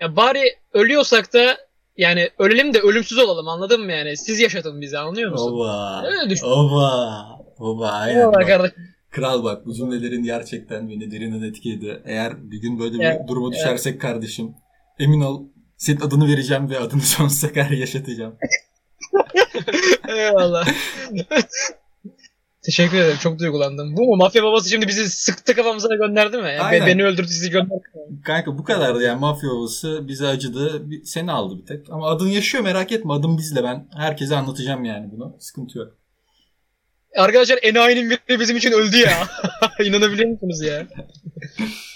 Ya 0.01 0.17
bari 0.17 0.45
ölüyorsak 0.73 1.35
da 1.35 1.57
yani 1.97 2.31
ölelim 2.39 2.75
de 2.75 2.79
ölümsüz 2.79 3.19
olalım 3.19 3.49
anladın 3.49 3.85
mı 3.85 3.93
yani? 3.93 4.17
Siz 4.17 4.41
yaşatın 4.41 4.81
bizi 4.81 4.99
anlıyor 4.99 5.31
musun? 5.31 5.53
Oba. 5.53 6.03
Öyle 6.07 6.31
düşün. 6.31 6.47
Oba. 6.47 7.25
Oba. 7.59 7.91
Aynen. 7.91 8.21
Eyvallah 8.21 8.59
bak. 8.59 8.77
Kral 9.11 9.45
bak 9.45 9.67
bu 9.67 9.75
cümlelerin 9.75 10.23
gerçekten 10.23 10.89
beni 10.89 11.11
derinden 11.11 11.49
etkiledi. 11.49 12.03
Eğer 12.05 12.51
bir 12.51 12.61
gün 12.61 12.79
böyle 12.79 12.99
bir 12.99 13.05
Evet, 13.05 13.29
duruma 13.29 13.53
düşersek 13.53 14.01
kardeşim 14.01 14.55
emin 14.99 15.21
ol 15.21 15.43
senin 15.81 16.01
adını 16.01 16.29
vereceğim 16.29 16.71
ve 16.71 16.79
adını 16.79 17.01
sonsuza 17.01 17.53
kadar 17.53 17.71
yaşatacağım. 17.71 18.37
Eyvallah. 20.09 20.69
Teşekkür 22.63 22.97
ederim. 22.97 23.17
Çok 23.23 23.39
duygulandım. 23.39 23.97
Bu 23.97 24.07
mu? 24.07 24.17
Mafya 24.17 24.43
babası 24.43 24.71
şimdi 24.71 24.89
bizi 24.89 25.11
sıktı 25.11 25.55
kafamıza 25.55 25.95
gönderdi 25.95 26.37
mi? 26.37 26.49
Yani 26.49 26.61
Aynen. 26.61 26.87
beni 26.87 27.05
öldürdü 27.05 27.29
sizi 27.29 27.51
gönderdi? 27.51 27.83
Kanka 28.25 28.59
bu 28.59 28.65
kadardı 28.65 29.03
yani 29.03 29.21
mafya 29.21 29.51
babası 29.51 30.09
bize 30.09 30.27
acıdı. 30.27 30.83
Seni 31.05 31.33
aldı 31.33 31.59
bir 31.63 31.67
tek. 31.67 31.91
Ama 31.91 32.07
adın 32.11 32.29
yaşıyor 32.29 32.65
merak 32.65 32.93
etme 32.93 33.13
adım 33.13 33.39
bizle 33.39 33.65
ben 33.65 33.89
herkese 33.97 34.37
anlatacağım 34.37 34.85
yani 34.85 35.11
bunu. 35.13 35.37
Sıkıntı 35.39 35.79
yok. 35.79 35.97
Arkadaşlar 37.17 37.59
enayinin 37.63 38.11
biri 38.11 38.41
bizim 38.41 38.57
için 38.57 38.73
öldü 38.73 38.97
ya. 38.97 39.29
İnanabiliyor 39.85 40.29
musunuz 40.29 40.63
ya? 40.63 40.87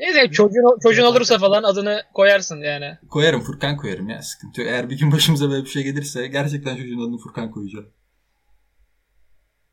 Neyse 0.00 0.30
çocuğun, 0.30 0.78
çocuğun 0.82 1.04
olursa 1.04 1.38
falan 1.38 1.62
adını 1.62 2.02
koyarsın 2.14 2.60
yani. 2.60 2.98
Koyarım 3.10 3.40
Furkan 3.40 3.76
koyarım 3.76 4.08
ya 4.08 4.22
sıkıntı 4.22 4.60
yok. 4.60 4.70
Eğer 4.70 4.90
bir 4.90 4.98
gün 4.98 5.12
başımıza 5.12 5.50
böyle 5.50 5.64
bir 5.64 5.70
şey 5.70 5.82
gelirse 5.82 6.26
gerçekten 6.26 6.76
çocuğun 6.76 7.00
adını 7.00 7.18
Furkan 7.18 7.50
koyacağım. 7.50 7.86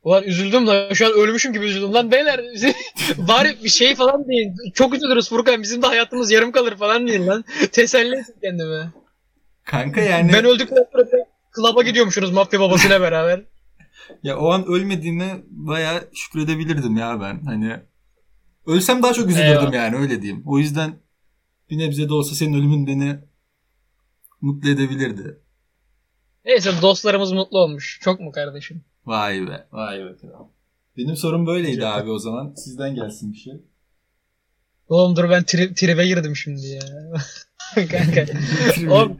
Ulan 0.03 0.23
üzüldüm 0.23 0.67
lan. 0.67 0.93
Şu 0.93 1.05
an 1.05 1.11
ölmüşüm 1.11 1.53
gibi 1.53 1.65
üzüldüm 1.65 1.93
lan. 1.93 2.11
Beyler 2.11 2.41
bari 3.17 3.57
bir 3.63 3.69
şey 3.69 3.95
falan 3.95 4.27
deyin. 4.27 4.55
Çok 4.73 4.93
üzülürüz 4.93 5.29
Furkan. 5.29 5.61
Bizim 5.63 5.81
de 5.81 5.87
hayatımız 5.87 6.31
yarım 6.31 6.51
kalır 6.51 6.75
falan 6.77 7.07
deyin 7.07 7.27
lan. 7.27 7.45
Teselli 7.71 8.15
etsin 8.15 8.35
kendime. 8.41 8.91
Kanka 9.63 10.01
yani 10.01 10.33
Ben 10.33 10.45
öldükten 10.45 10.85
sonra 10.91 11.05
klaba 11.51 11.83
gidiyormuşsunuz 11.83 12.31
mafya 12.31 12.59
babasıyla 12.59 13.01
beraber. 13.01 13.41
ya 14.23 14.37
o 14.37 14.51
an 14.51 14.65
ölmediğime 14.65 15.43
bayağı 15.49 16.09
şükredebilirdim 16.13 16.97
ya 16.97 17.21
ben. 17.21 17.45
Hani 17.45 17.79
ölsem 18.65 19.03
daha 19.03 19.13
çok 19.13 19.29
üzülürdüm 19.29 19.49
Eyvallah. 19.51 19.73
yani 19.73 19.95
öyle 19.95 20.21
diyeyim. 20.21 20.43
O 20.45 20.59
yüzden 20.59 20.99
bir 21.69 21.77
nebze 21.77 22.09
de 22.09 22.13
olsa 22.13 22.35
senin 22.35 22.53
ölümün 22.53 22.87
beni 22.87 23.19
mutlu 24.41 24.69
edebilirdi. 24.69 25.39
Neyse 26.45 26.71
dostlarımız 26.81 27.31
mutlu 27.31 27.59
olmuş. 27.59 27.99
Çok 28.01 28.19
mu 28.19 28.31
kardeşim? 28.31 28.83
Vay 29.05 29.47
be. 29.47 29.67
Vay 29.71 29.99
be 29.99 30.17
kral. 30.21 30.47
Benim 30.97 31.15
sorum 31.15 31.47
böyleydi 31.47 31.87
abi 31.87 32.11
o 32.11 32.19
zaman. 32.19 32.53
Sizden 32.55 32.95
gelsin 32.95 33.31
bir 33.33 33.37
şey. 33.37 33.53
Oğlum 34.87 35.15
dur 35.15 35.29
ben 35.29 35.43
tri 35.43 35.73
tribe 35.73 36.07
girdim 36.07 36.35
şimdi 36.35 36.67
ya. 36.67 36.81
Kanka. 37.75 38.25
Oğlum 38.89 39.19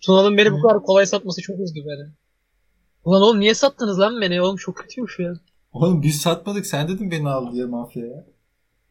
Tuna'nın 0.00 0.36
beni 0.36 0.52
bu 0.52 0.62
kadar 0.62 0.82
kolay 0.82 1.06
satması 1.06 1.42
çok 1.42 1.60
üzdü 1.60 1.80
beni. 1.86 2.10
Ulan 3.04 3.22
oğlum 3.22 3.40
niye 3.40 3.54
sattınız 3.54 3.98
lan 4.00 4.20
beni? 4.20 4.42
Oğlum 4.42 4.56
çok 4.56 4.76
kötüymüş 4.76 5.18
ya. 5.18 5.34
Oğlum 5.74 6.02
biz 6.02 6.20
satmadık. 6.20 6.66
Sen 6.66 6.88
dedin 6.88 7.10
beni 7.10 7.28
al 7.28 7.52
diye 7.54 7.64
mafyaya. 7.64 8.26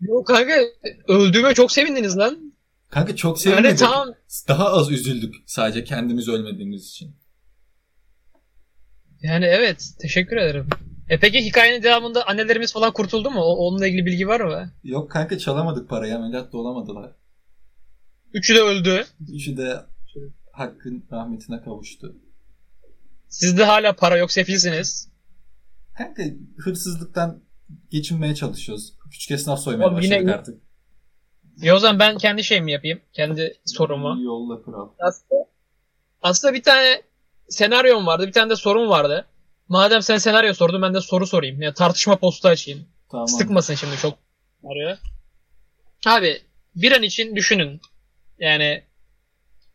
Yok 0.01 0.27
kanka 0.27 0.53
öldüğüme 1.07 1.53
çok 1.53 1.71
sevindiniz 1.71 2.17
lan. 2.17 2.53
Kanka 2.89 3.15
çok 3.15 3.45
Yani 3.45 3.55
sevinmedik. 3.55 3.79
tamam 3.79 4.13
Daha 4.47 4.65
az 4.69 4.91
üzüldük 4.91 5.35
sadece 5.45 5.83
kendimiz 5.83 6.27
ölmediğimiz 6.29 6.87
için. 6.89 7.15
yani 9.21 9.45
evet 9.45 9.89
teşekkür 10.01 10.37
ederim. 10.37 10.67
E 11.09 11.19
peki 11.19 11.45
hikayenin 11.45 11.83
devamında 11.83 12.27
annelerimiz 12.27 12.73
falan 12.73 12.93
kurtuldu 12.93 13.31
mu? 13.31 13.41
O, 13.41 13.55
onunla 13.67 13.87
ilgili 13.87 14.05
bilgi 14.05 14.27
var 14.27 14.41
mı? 14.41 14.71
Yok 14.83 15.11
kanka 15.11 15.37
çalamadık 15.37 15.89
parayı. 15.89 16.15
Ameliyat 16.15 16.53
da 16.53 16.57
olamadılar. 16.57 17.11
Üçü 18.33 18.55
de 18.55 18.61
öldü. 18.61 19.05
Üçü 19.33 19.57
de 19.57 19.79
hakkın 20.51 21.05
rahmetine 21.11 21.61
kavuştu. 21.63 22.15
Sizde 23.29 23.63
hala 23.63 23.95
para 23.95 24.17
yok 24.17 24.31
sefilsiniz. 24.31 25.09
Kanka 25.97 26.23
hırsızlıktan 26.57 27.43
geçinmeye 27.89 28.35
çalışıyoruz. 28.35 28.93
Küçük 29.11 29.31
esnaf 29.31 29.59
soymaya 29.59 29.87
Oğlum 29.87 30.01
yine- 30.01 30.15
başladık 30.15 30.35
artık. 30.39 30.61
E 31.63 31.73
o 31.73 31.79
zaman 31.79 31.99
ben 31.99 32.17
kendi 32.17 32.43
şeyimi 32.43 32.71
yapayım. 32.71 33.01
Kendi 33.13 33.53
sorumu. 33.65 34.23
Yolla 34.23 34.63
kral. 34.63 34.89
Aslında, 34.99 35.45
aslında 36.21 36.53
bir 36.53 36.63
tane 36.63 37.01
senaryom 37.49 38.07
vardı. 38.07 38.27
Bir 38.27 38.31
tane 38.31 38.49
de 38.49 38.55
sorum 38.55 38.89
vardı. 38.89 39.25
Madem 39.67 40.01
sen 40.01 40.17
senaryo 40.17 40.53
sordun 40.53 40.81
ben 40.81 40.93
de 40.93 41.01
soru 41.01 41.27
sorayım. 41.27 41.61
Yani 41.61 41.73
tartışma 41.73 42.15
postu 42.15 42.47
açayım. 42.47 42.85
Tamam. 43.11 43.27
Sıkmasın 43.27 43.75
şimdi 43.75 43.97
çok 43.97 44.17
arıyor. 44.71 44.97
Abi 46.05 46.41
bir 46.75 46.91
an 46.91 47.03
için 47.03 47.35
düşünün. 47.35 47.81
Yani 48.39 48.83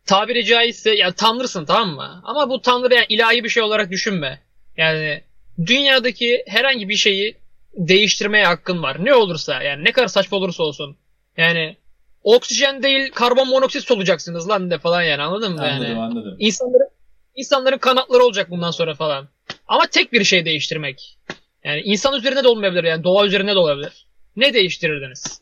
tabiri 0.05 0.45
caizse 0.45 0.95
yani 0.95 1.13
tanrısın 1.13 1.65
tamam 1.65 1.95
mı? 1.95 2.21
Ama 2.23 2.49
bu 2.49 2.61
tanrı 2.61 2.93
yani 2.95 3.05
ilahi 3.09 3.43
bir 3.43 3.49
şey 3.49 3.63
olarak 3.63 3.91
düşünme. 3.91 4.41
Yani 4.77 5.23
dünyadaki 5.65 6.43
herhangi 6.47 6.89
bir 6.89 6.95
şeyi 6.95 7.37
değiştirmeye 7.73 8.45
hakkın 8.45 8.83
var. 8.83 9.05
Ne 9.05 9.13
olursa 9.13 9.63
yani 9.63 9.83
ne 9.83 9.91
kadar 9.91 10.07
saçma 10.07 10.37
olursa 10.37 10.63
olsun. 10.63 10.97
Yani 11.37 11.77
oksijen 12.23 12.83
değil 12.83 13.11
karbon 13.11 13.47
monoksit 13.49 13.83
solacaksınız 13.83 14.49
lan 14.49 14.71
de 14.71 14.77
falan 14.77 15.01
yani 15.03 15.21
anladın 15.21 15.53
mı? 15.53 15.61
Anladım 15.61 15.87
yani? 15.87 15.99
anladım. 15.99 16.35
İnsanların 16.39 16.89
insanların 17.35 17.77
kanatları 17.77 18.23
olacak 18.23 18.49
bundan 18.49 18.71
sonra 18.71 18.95
falan. 18.95 19.29
Ama 19.67 19.87
tek 19.91 20.13
bir 20.13 20.23
şey 20.23 20.45
değiştirmek. 20.45 21.17
Yani 21.63 21.81
insan 21.81 22.15
üzerine 22.15 22.43
de 22.43 22.47
olmayabilir 22.47 22.83
yani 22.83 23.03
doğa 23.03 23.25
üzerine 23.25 23.53
de 23.53 23.57
olabilir. 23.57 24.07
Ne 24.35 24.53
değiştirirdiniz? 24.53 25.41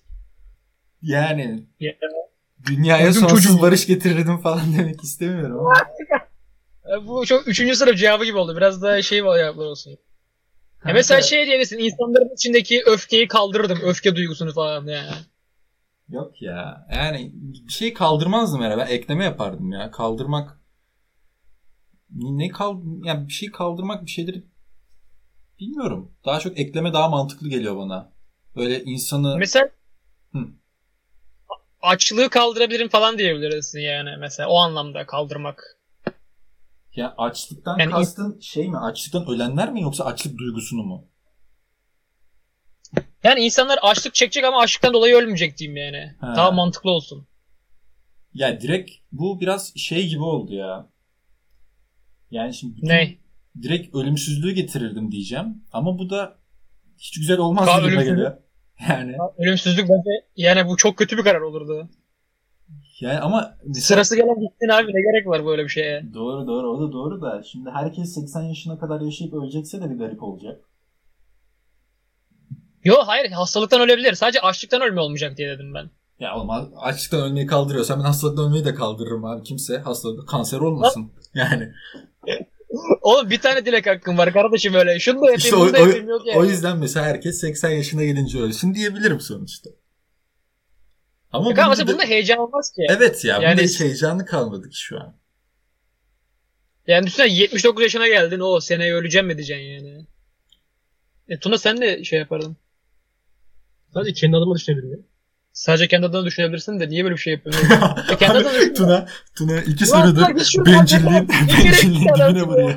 Yani 1.01 1.63
Ya- 1.79 1.93
dünyaya 2.67 3.07
Öldüm 3.07 3.21
sonsuz 3.21 3.43
çocuğum. 3.43 3.61
barış 3.61 3.87
getirirdim 3.87 4.37
falan 4.37 4.61
demek 4.77 5.03
istemiyorum 5.03 5.59
ama. 5.59 5.73
Bu 7.07 7.25
çok 7.25 7.47
üçüncü 7.47 7.75
sınıf 7.75 7.97
cevabı 7.97 8.25
gibi 8.25 8.37
oldu. 8.37 8.57
Biraz 8.57 8.81
daha 8.81 9.01
şey 9.01 9.25
var 9.25 9.37
cevaplar 9.37 9.65
olsun. 9.65 9.97
Ya 10.85 10.93
mesela 10.93 11.21
şey 11.21 11.45
diyebilirsin 11.45 11.77
insanların 11.77 12.33
içindeki 12.33 12.83
öfkeyi 12.85 13.27
kaldırırdım. 13.27 13.79
Öfke 13.83 14.15
duygusunu 14.15 14.53
falan 14.53 14.87
yani. 14.87 15.11
Yok 16.09 16.41
ya. 16.41 16.87
Yani 16.95 17.31
bir 17.33 17.71
şey 17.71 17.93
kaldırmazdım 17.93 18.61
herhalde. 18.61 18.93
Ekleme 18.93 19.25
yapardım 19.25 19.71
ya. 19.71 19.91
Kaldırmak 19.91 20.59
ne 22.11 22.49
kal 22.49 22.81
yani 23.03 23.27
bir 23.27 23.33
şey 23.33 23.51
kaldırmak 23.51 24.05
bir 24.05 24.11
şeyleri 24.11 24.43
bilmiyorum. 25.59 26.11
Daha 26.25 26.39
çok 26.39 26.59
ekleme 26.59 26.93
daha 26.93 27.09
mantıklı 27.09 27.49
geliyor 27.49 27.77
bana. 27.77 28.11
Böyle 28.55 28.83
insanı 28.83 29.37
Mesela 29.37 29.69
Hı. 30.31 30.39
açlığı 31.81 32.29
kaldırabilirim 32.29 32.89
falan 32.89 33.17
diyebilirsin 33.17 33.79
yani 33.79 34.09
mesela 34.19 34.49
o 34.49 34.57
anlamda 34.57 35.05
kaldırmak. 35.05 35.76
Ya 36.97 37.15
açlıktan 37.17 37.77
Yani- 37.79 37.91
kastın 37.91 38.39
şey 38.39 38.69
mi? 38.69 38.77
Açlıktan 38.77 39.27
ölenler 39.29 39.71
mi 39.71 39.81
yoksa 39.81 40.05
açlık 40.05 40.37
duygusunu 40.37 40.83
mu? 40.83 41.07
Yani 43.23 43.39
insanlar 43.39 43.79
açlık 43.81 44.15
çekecek 44.15 44.43
ama 44.43 44.59
açlıktan 44.61 44.93
dolayı 44.93 45.15
ölmeyecek 45.15 45.57
diyeyim 45.57 45.77
yani. 45.77 46.15
Ha. 46.21 46.33
Daha 46.37 46.51
mantıklı 46.51 46.91
olsun. 46.91 47.27
Ya 48.33 48.61
direkt 48.61 48.91
bu 49.11 49.39
biraz 49.41 49.73
şey 49.75 50.07
gibi 50.07 50.23
oldu 50.23 50.53
ya. 50.53 50.89
Yani 52.31 52.53
şimdi 52.53 52.75
bütün- 52.77 52.87
Ne? 52.87 53.17
direkt 53.61 53.95
ölümsüzlüğü 53.95 54.51
getirirdim 54.51 55.11
diyeceğim. 55.11 55.63
Ama 55.71 55.99
bu 55.99 56.09
da 56.09 56.37
hiç 56.97 57.19
güzel 57.19 57.37
olmaz 57.37 57.67
ölümsüzlük- 57.67 58.03
geliyor. 58.09 58.37
Yani, 58.89 59.15
Ölümsüzlük 59.37 59.89
bence 59.89 60.09
yani 60.35 60.67
bu 60.67 60.77
çok 60.77 60.97
kötü 60.97 61.17
bir 61.17 61.23
karar 61.23 61.41
olurdu. 61.41 61.89
Yani 62.99 63.19
ama 63.19 63.57
mesela- 63.65 63.81
Sırası 63.83 64.15
gelen 64.15 64.39
gitsin 64.39 64.67
abi 64.69 64.87
ne 64.93 65.01
gerek 65.11 65.27
var 65.27 65.45
böyle 65.45 65.63
bir 65.63 65.69
şeye? 65.69 66.03
Doğru 66.13 66.47
doğru 66.47 66.69
o 66.69 66.81
da 66.81 66.91
doğru 66.91 67.21
da 67.21 67.43
şimdi 67.43 67.69
herkes 67.69 68.13
80 68.13 68.41
yaşına 68.41 68.79
kadar 68.79 69.01
yaşayıp 69.01 69.33
ölecekse 69.33 69.81
de 69.81 69.89
bir 69.89 69.95
garip 69.95 70.23
olacak. 70.23 70.59
Yo 72.83 72.95
hayır 73.05 73.31
hastalıktan 73.31 73.81
ölebilir. 73.81 74.13
Sadece 74.13 74.39
açlıktan 74.41 74.81
ölme 74.81 75.01
olmayacak 75.01 75.37
diye 75.37 75.49
dedim 75.49 75.73
ben. 75.73 75.89
Ya 76.19 76.35
oğlum 76.37 76.49
açlıktan 76.77 77.21
ölmeyi 77.21 77.45
kaldırıyorsan 77.47 77.99
ben 77.99 78.03
hastalıktan 78.05 78.45
ölmeyi 78.45 78.65
de 78.65 78.73
kaldırırım 78.75 79.25
abi. 79.25 79.43
Kimse 79.43 79.77
hastalıkta 79.77 80.25
kanser 80.25 80.59
olmasın. 80.59 81.11
Yani 81.33 81.71
Oğlum 83.01 83.29
bir 83.29 83.39
tane 83.41 83.65
dilek 83.65 83.87
hakkım 83.87 84.17
var 84.17 84.33
kardeşim 84.33 84.73
öyle. 84.73 84.99
Şunu 84.99 85.15
da 85.21 85.25
yapayım 85.25 85.37
İşte 85.37 85.55
o- 85.55 85.59
bunu 85.59 85.73
da 85.73 85.77
yapayım 85.77 86.09
yok 86.09 86.27
yani. 86.27 86.39
o 86.39 86.45
yüzden 86.45 86.77
mesela 86.77 87.05
herkes 87.05 87.39
80 87.39 87.69
yaşına 87.69 88.03
gelince 88.03 88.39
ölsün 88.39 88.73
diyebilirim 88.73 89.19
sonuçta. 89.19 89.69
Ama 91.37 91.49
Yok 91.49 91.59
ama 91.59 91.73
bunda 91.73 91.87
da- 91.87 91.91
bunda 91.93 92.03
heyecan 92.03 92.37
olmaz 92.37 92.71
ki. 92.75 92.81
Evet 92.89 93.25
ya 93.25 93.37
Yani- 93.41 93.51
bunda 93.57 93.61
hiç 93.61 93.79
heyecanlı 93.79 94.25
kalmadık 94.25 94.73
şu 94.73 94.99
an. 94.99 95.15
Yani 96.87 97.05
düşünsene 97.05 97.27
79 97.33 97.83
yaşına 97.83 98.07
geldin 98.07 98.39
o 98.39 98.59
seneye 98.59 98.93
öleceğim 98.93 99.27
mi 99.27 99.37
diyeceksin 99.37 99.63
yani. 99.65 100.05
E 101.29 101.39
Tuna 101.39 101.57
sen 101.57 101.81
de 101.81 102.03
şey 102.03 102.19
yapardın. 102.19 102.57
Sadece 103.93 104.13
kendi 104.13 104.37
adıma 104.37 104.55
düşünebilirim. 104.55 105.05
Sadece 105.53 105.87
kendi 105.87 106.05
adına 106.05 106.25
düşünebilirsin 106.25 106.79
de 106.79 106.89
niye 106.89 107.03
böyle 107.03 107.15
bir 107.15 107.21
şey 107.21 107.33
yapıyorsun? 107.33 107.67
E 108.11 108.17
kendi 108.17 108.37
adına 108.37 108.53
düşün. 108.53 108.73
Tuna, 108.73 109.07
Tuna 109.35 109.61
iki 109.61 109.85
sorudur 109.85 110.21
bencilliğin, 110.65 111.29
bencilliğin 111.29 111.93
dibine 112.05 112.43
vuruyor. 112.43 112.75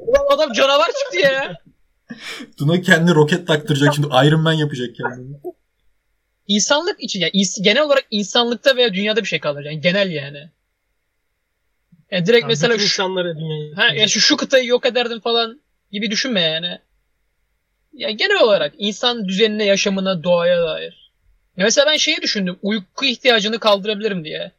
Ulan 0.00 0.34
adam 0.36 0.52
canavar 0.52 0.86
çıktı 0.86 1.18
ya. 1.18 1.56
Tuna 2.58 2.80
kendi 2.80 3.14
roket 3.14 3.46
taktıracak 3.46 3.94
şimdi 3.94 4.06
Iron 4.06 4.40
Man 4.40 4.52
yapacak 4.52 4.96
kendini. 4.96 5.36
İnsanlık 6.50 7.02
için 7.02 7.20
yani 7.20 7.32
genel 7.62 7.82
olarak 7.82 8.06
insanlıkta 8.10 8.76
veya 8.76 8.94
dünyada 8.94 9.20
bir 9.22 9.28
şey 9.28 9.40
kalır 9.40 9.64
yani 9.64 9.80
genel 9.80 10.10
yani. 10.10 10.50
Yani 12.10 12.26
direkt 12.26 12.42
Yani 12.42 12.48
mesela 12.50 12.78
şu, 12.78 12.84
insanları 12.84 13.38
dünyayı... 13.38 13.74
ha, 13.74 13.86
ya 13.86 14.08
şu, 14.08 14.20
şu 14.20 14.36
kıtayı 14.36 14.66
yok 14.66 14.86
ederdim 14.86 15.20
falan 15.20 15.60
gibi 15.92 16.10
düşünme 16.10 16.40
yani. 16.40 16.78
Ya 17.92 18.10
genel 18.10 18.40
olarak 18.42 18.74
insan 18.78 19.28
düzenine, 19.28 19.64
yaşamına, 19.64 20.22
doğaya 20.22 20.62
dair. 20.62 21.12
Ya 21.56 21.64
mesela 21.64 21.86
ben 21.86 21.96
şeyi 21.96 22.22
düşündüm. 22.22 22.58
Uyku 22.62 23.04
ihtiyacını 23.04 23.58
kaldırabilirim 23.58 24.24
diye. 24.24 24.52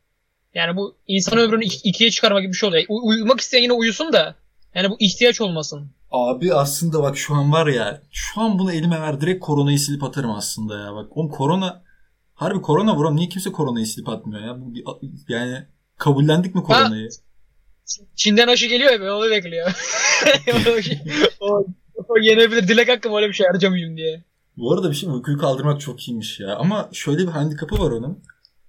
Yani 0.54 0.78
bu 0.78 0.96
insan 1.08 1.40
ömrünü 1.40 1.66
iki- 1.66 1.90
ikiye 1.90 2.12
çıkarma 2.12 2.42
gibi 2.42 2.52
bir 2.52 2.58
şey 2.58 2.70
oluyor. 2.70 2.86
U- 2.90 3.08
uyumak 3.08 3.42
isteyen 3.42 3.64
yine 3.64 3.74
uyusun 3.74 4.14
da. 4.14 4.36
Yani 4.76 4.90
bu 4.90 4.98
ihtiyaç 5.00 5.42
olmasın. 5.42 5.92
Abi 6.12 6.54
aslında 6.54 7.04
bak 7.04 7.18
şu 7.18 7.36
an 7.36 7.52
var 7.52 7.68
ya 7.68 8.02
şu 8.12 8.42
an 8.42 8.60
bunu 8.60 8.74
elime 8.74 9.02
ver 9.02 9.22
direkt 9.22 9.46
koronayı 9.46 9.80
silip 9.80 10.04
atarım 10.04 10.32
aslında 10.32 10.80
ya. 10.80 10.96
Bak 10.96 11.18
oğlum 11.18 11.30
korona 11.30 11.84
harbi 12.34 12.62
korona 12.62 12.98
buram 12.98 13.16
niye 13.16 13.30
kimse 13.30 13.52
koronayı 13.52 13.86
silip 13.86 14.10
atmıyor 14.10 14.42
ya? 14.42 14.62
Bu 14.62 14.74
bir- 14.76 14.84
Yani 15.28 15.66
kabullendik 15.98 16.56
mi 16.56 16.64
koronayı? 16.64 17.10
Çin'den 18.16 18.48
aşı 18.48 18.66
geliyor 18.68 18.92
ya 18.92 19.00
böyle 19.00 19.12
onu 19.12 19.30
bekliyor. 19.30 19.72
o, 21.40 21.66
o 22.08 22.18
yenebilir. 22.22 22.68
Dilek 22.68 22.90
hakkım 22.90 23.16
öyle 23.16 23.28
bir 23.28 23.34
şey 23.34 23.48
harcamayayım 23.48 23.98
diye. 23.98 24.24
Bu 24.58 24.74
arada 24.74 24.90
bir 24.90 24.96
şey 24.96 25.10
uykuyu 25.10 25.38
kaldırmak 25.38 25.82
çok 25.82 26.08
iyiymiş 26.08 26.40
ya. 26.40 26.56
Ama 26.56 26.90
şöyle 26.94 27.20
bir 27.20 27.32
handikapı 27.32 27.80
var 27.80 27.92
onun. 27.92 28.20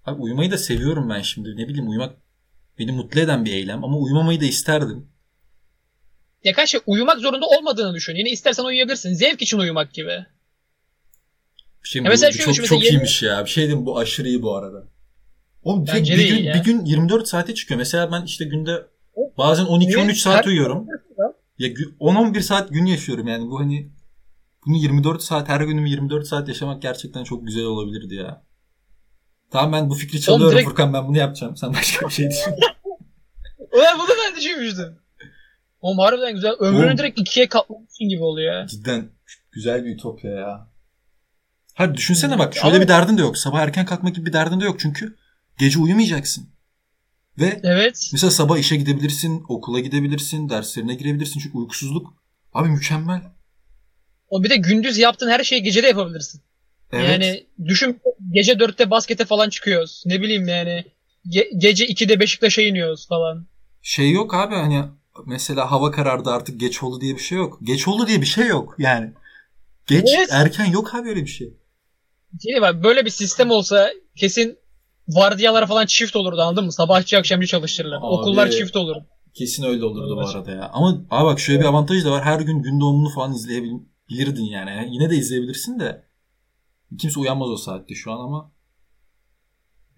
Abi 0.07 0.23
uyumayı 0.23 0.51
da 0.51 0.59
seviyorum 0.59 1.09
ben 1.09 1.23
şimdi. 1.23 1.57
Ne 1.57 1.69
bileyim 1.69 1.89
uyumak 1.91 2.15
beni 2.79 2.93
mutlu 2.93 3.21
eden 3.21 3.45
bir 3.45 3.53
eylem 3.53 3.85
ama 3.85 3.97
uyumamayı 3.99 4.41
da 4.41 4.45
isterdim. 4.45 5.12
Ya 6.45 6.53
kaç 6.53 6.69
şey 6.71 6.81
uyumak 6.87 7.19
zorunda 7.19 7.47
olmadığını 7.47 7.95
düşün. 7.95 8.15
Yine 8.17 8.31
istersen 8.31 8.65
uyuyabilirsin. 8.65 9.15
Zevk 9.15 9.43
için 9.43 9.59
uyumak 9.59 9.95
gibi. 9.95 10.27
Şey 11.83 12.03
Ya 12.03 12.07
bu, 12.07 12.11
mesela 12.11 12.31
bu 12.31 12.35
şöyle 12.35 12.45
çok 12.45 12.55
düşün, 12.55 12.65
çok 12.67 12.79
mesela 12.79 12.93
iyiymiş 12.95 13.23
ya. 13.23 13.45
Bir 13.45 13.51
şey 13.51 13.65
diyeyim 13.65 13.87
bu 13.87 13.99
aşırı 13.99 14.29
iyi 14.29 14.43
bu 14.43 14.57
arada. 14.57 14.85
Oğlum 15.63 15.87
direkt 15.87 16.09
bir 16.09 16.29
gün, 16.29 16.43
ya. 16.45 16.55
bir 16.55 16.61
gün 16.65 16.85
24 16.85 17.29
saate 17.29 17.55
çıkıyor. 17.55 17.79
Mesela 17.79 18.13
ben 18.13 18.23
işte 18.23 18.45
günde 18.45 18.87
bazen 19.39 19.65
12-13 19.65 20.15
saat 20.15 20.47
uyuyorum. 20.47 20.87
Ya 21.59 21.69
gü- 21.69 21.97
10-11 22.01 22.41
saat 22.41 22.69
gün 22.71 22.87
yaşıyorum 22.87 23.29
yani 23.29 23.51
bu 23.51 23.61
hani 23.61 23.89
bunu 24.67 24.77
24 24.77 25.23
saat 25.23 25.49
her 25.49 25.61
günümü 25.61 25.91
24 25.91 26.27
saat 26.27 26.49
yaşamak 26.49 26.83
gerçekten 26.83 27.25
çok 27.25 27.47
güzel 27.47 27.65
olabilirdi 27.65 28.15
ya. 28.15 28.43
Tamam 29.51 29.73
ben 29.73 29.91
bu 29.91 29.95
fikri 29.95 30.21
çalıyorum 30.21 30.57
direkt- 30.57 30.69
Furkan 30.69 30.93
ben 30.93 31.09
bunu 31.09 31.19
yapacağım. 31.19 31.57
Sen 31.57 31.75
başka 31.75 32.07
bir 32.09 32.13
şey 32.13 32.31
düşün. 32.31 32.53
Ulan 33.73 33.99
bunu 33.99 34.09
ben 34.29 34.37
düşünmüştüm. 34.37 34.99
Oğlum 35.83 35.99
harbiden 35.99 36.35
güzel. 36.35 36.53
Ömrünü 36.61 36.87
Oğlum. 36.87 36.99
direkt 36.99 37.21
ikiye 37.21 37.49
katlamışsın 37.49 38.09
gibi 38.09 38.23
oluyor 38.23 38.55
ya. 38.61 38.67
Cidden 38.67 39.09
güzel 39.53 39.85
bir 39.85 39.91
ütopya 39.95 40.31
ya. 40.31 40.69
Hadi 41.75 41.95
düşünsene 41.97 42.39
bak 42.39 42.55
şöyle 42.55 42.75
Ama- 42.75 42.81
bir 42.83 42.89
derdin 42.89 43.19
de 43.19 43.21
yok. 43.23 43.39
Sabah 43.39 43.61
erken 43.61 43.87
kalkmak 43.87 44.15
gibi 44.15 44.27
bir 44.27 44.33
derdin 44.33 44.61
de 44.61 44.65
yok 44.65 44.81
çünkü 44.81 45.17
gece 45.59 45.79
uyumayacaksın. 45.79 46.49
Ve 47.39 47.61
Evet. 47.63 48.11
mesela 48.13 48.31
sabah 48.31 48.59
işe 48.59 48.77
gidebilirsin, 48.77 49.45
okula 49.49 49.81
gidebilirsin, 49.81 50.49
derslerine 50.49 50.95
girebilirsin 50.95 51.41
çünkü 51.41 51.59
uykusuzluk 51.59 52.15
abi 52.53 52.69
mükemmel. 52.69 53.23
O 54.29 54.45
bir 54.45 54.51
de 54.51 54.57
gündüz 54.57 54.99
yaptığın 54.99 55.31
her 55.31 55.45
şeyi 55.45 55.63
gece 55.63 55.83
de 55.83 55.87
yapabilirsin. 55.87 56.43
Evet. 56.93 57.09
Yani 57.09 57.47
düşün 57.65 58.01
gece 58.31 58.59
dörtte 58.59 58.91
baskete 58.91 59.25
falan 59.25 59.49
çıkıyoruz. 59.51 60.03
Ne 60.07 60.21
bileyim 60.23 60.49
yani. 60.49 60.85
Ge- 61.27 61.59
gece 61.59 61.87
2'de 61.87 62.21
Beşiktaş'a 62.21 62.63
iniyoruz 62.63 63.09
falan. 63.09 63.47
şey 63.83 64.11
yok 64.11 64.35
abi 64.35 64.55
hani 64.55 64.85
mesela 65.27 65.71
hava 65.71 65.91
karardı 65.91 66.31
artık 66.31 66.61
geç 66.61 66.83
oldu 66.83 67.01
diye 67.01 67.15
bir 67.15 67.21
şey 67.21 67.39
yok. 67.39 67.59
Geç 67.63 67.89
oldu 67.89 68.07
diye 68.07 68.21
bir 68.21 68.27
şey 68.27 68.47
yok 68.47 68.75
yani. 68.79 69.13
Geç 69.87 70.09
Evet. 70.19 70.29
erken 70.33 70.65
yok 70.67 70.95
abi 70.95 71.09
öyle 71.09 71.23
bir 71.23 71.27
şey. 71.31 71.55
Şey 72.43 72.61
var 72.63 72.85
böyle 72.85 73.05
bir 73.05 73.11
sistem 73.11 73.51
olsa 73.51 73.91
kesin 74.17 74.59
vardiyalar 75.09 75.67
falan 75.69 75.87
çift 75.87 76.17
olurdu 76.17 76.41
anladın 76.41 76.65
mı? 76.65 76.73
Sabahçı 76.73 77.19
akşamcı 77.19 77.47
çalıştırırlar. 77.47 77.99
Abi. 77.99 78.07
Okullar 78.07 78.51
çift 78.51 78.77
olur. 78.77 78.97
Kesin 79.35 79.63
öyle 79.65 79.85
olurdu 79.85 80.17
bu 80.17 80.23
Evet. 80.23 80.37
arada 80.37 80.51
ya. 80.51 80.71
Ama 80.73 81.05
abi 81.11 81.25
bak 81.27 81.41
şöyle 81.41 81.61
bir 81.61 81.65
avantajı 81.65 82.05
da 82.05 82.11
var. 82.11 82.25
Her 82.25 82.41
gün 82.41 82.63
gün 82.63 82.81
doğumunu 82.81 83.09
falan 83.09 83.33
izleyebilirdin 83.35 84.45
yani. 84.45 84.89
Yine 84.93 85.11
de 85.11 85.17
izleyebilirsin 85.17 85.81
de 85.81 86.05
kimse 86.99 87.21
uyanmaz 87.21 87.51
o 87.51 87.57
saatte 87.57 87.95
şu 87.95 88.13
an 88.13 88.21
ama 88.21 88.53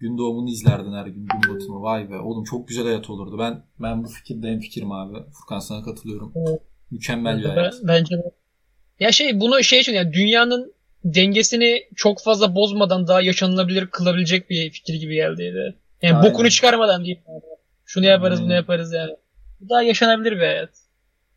gün 0.05 0.19
doğumunu 0.19 0.51
izlerdin 0.51 0.93
her 0.93 1.07
gün 1.07 1.27
gün 1.27 1.55
batımı. 1.55 1.83
Vay 1.83 2.11
be 2.11 2.19
oğlum 2.19 2.45
çok 2.45 2.69
güzel 2.69 2.85
hayat 2.85 3.11
olurdu. 3.11 3.39
Ben 3.39 3.63
ben 3.79 4.05
bu 4.05 4.09
fikirde 4.09 4.49
en 4.49 4.61
fikrim 4.61 4.93
abi. 4.93 5.19
Furkan 5.33 5.59
sana 5.59 5.83
katılıyorum. 5.83 6.33
Evet. 6.37 6.61
Mükemmel 6.91 7.39
bir 7.39 7.45
Ben- 7.45 7.51
hayat. 7.51 7.75
Bence 7.83 8.17
de. 8.17 8.31
Ya 9.01 9.13
şey 9.13 9.41
bunu 9.41 9.65
şey 9.65 9.81
için 9.81 9.93
yani 9.93 10.13
dünyanın 10.13 10.73
dengesini 11.05 11.83
çok 11.97 12.23
fazla 12.23 12.55
bozmadan 12.55 13.07
daha 13.09 13.21
yaşanılabilir 13.21 13.87
kılabilecek 13.87 14.51
bir 14.51 14.71
fikir 14.71 14.95
gibi 14.95 15.15
geldiydi. 15.15 15.75
Yani 16.03 16.17
Aynen. 16.17 16.31
bokunu 16.33 16.51
çıkarmadan. 16.51 17.05
Yani. 17.05 17.19
Şunu 17.85 18.07
yaparız 18.07 18.39
bunu 18.41 18.47
Aynen. 18.49 18.57
yaparız 18.61 18.93
yani. 18.93 19.11
Bu 19.61 19.69
Daha 19.69 19.83
yaşanabilir 19.83 20.33
bir 20.33 20.39
hayat. 20.39 20.71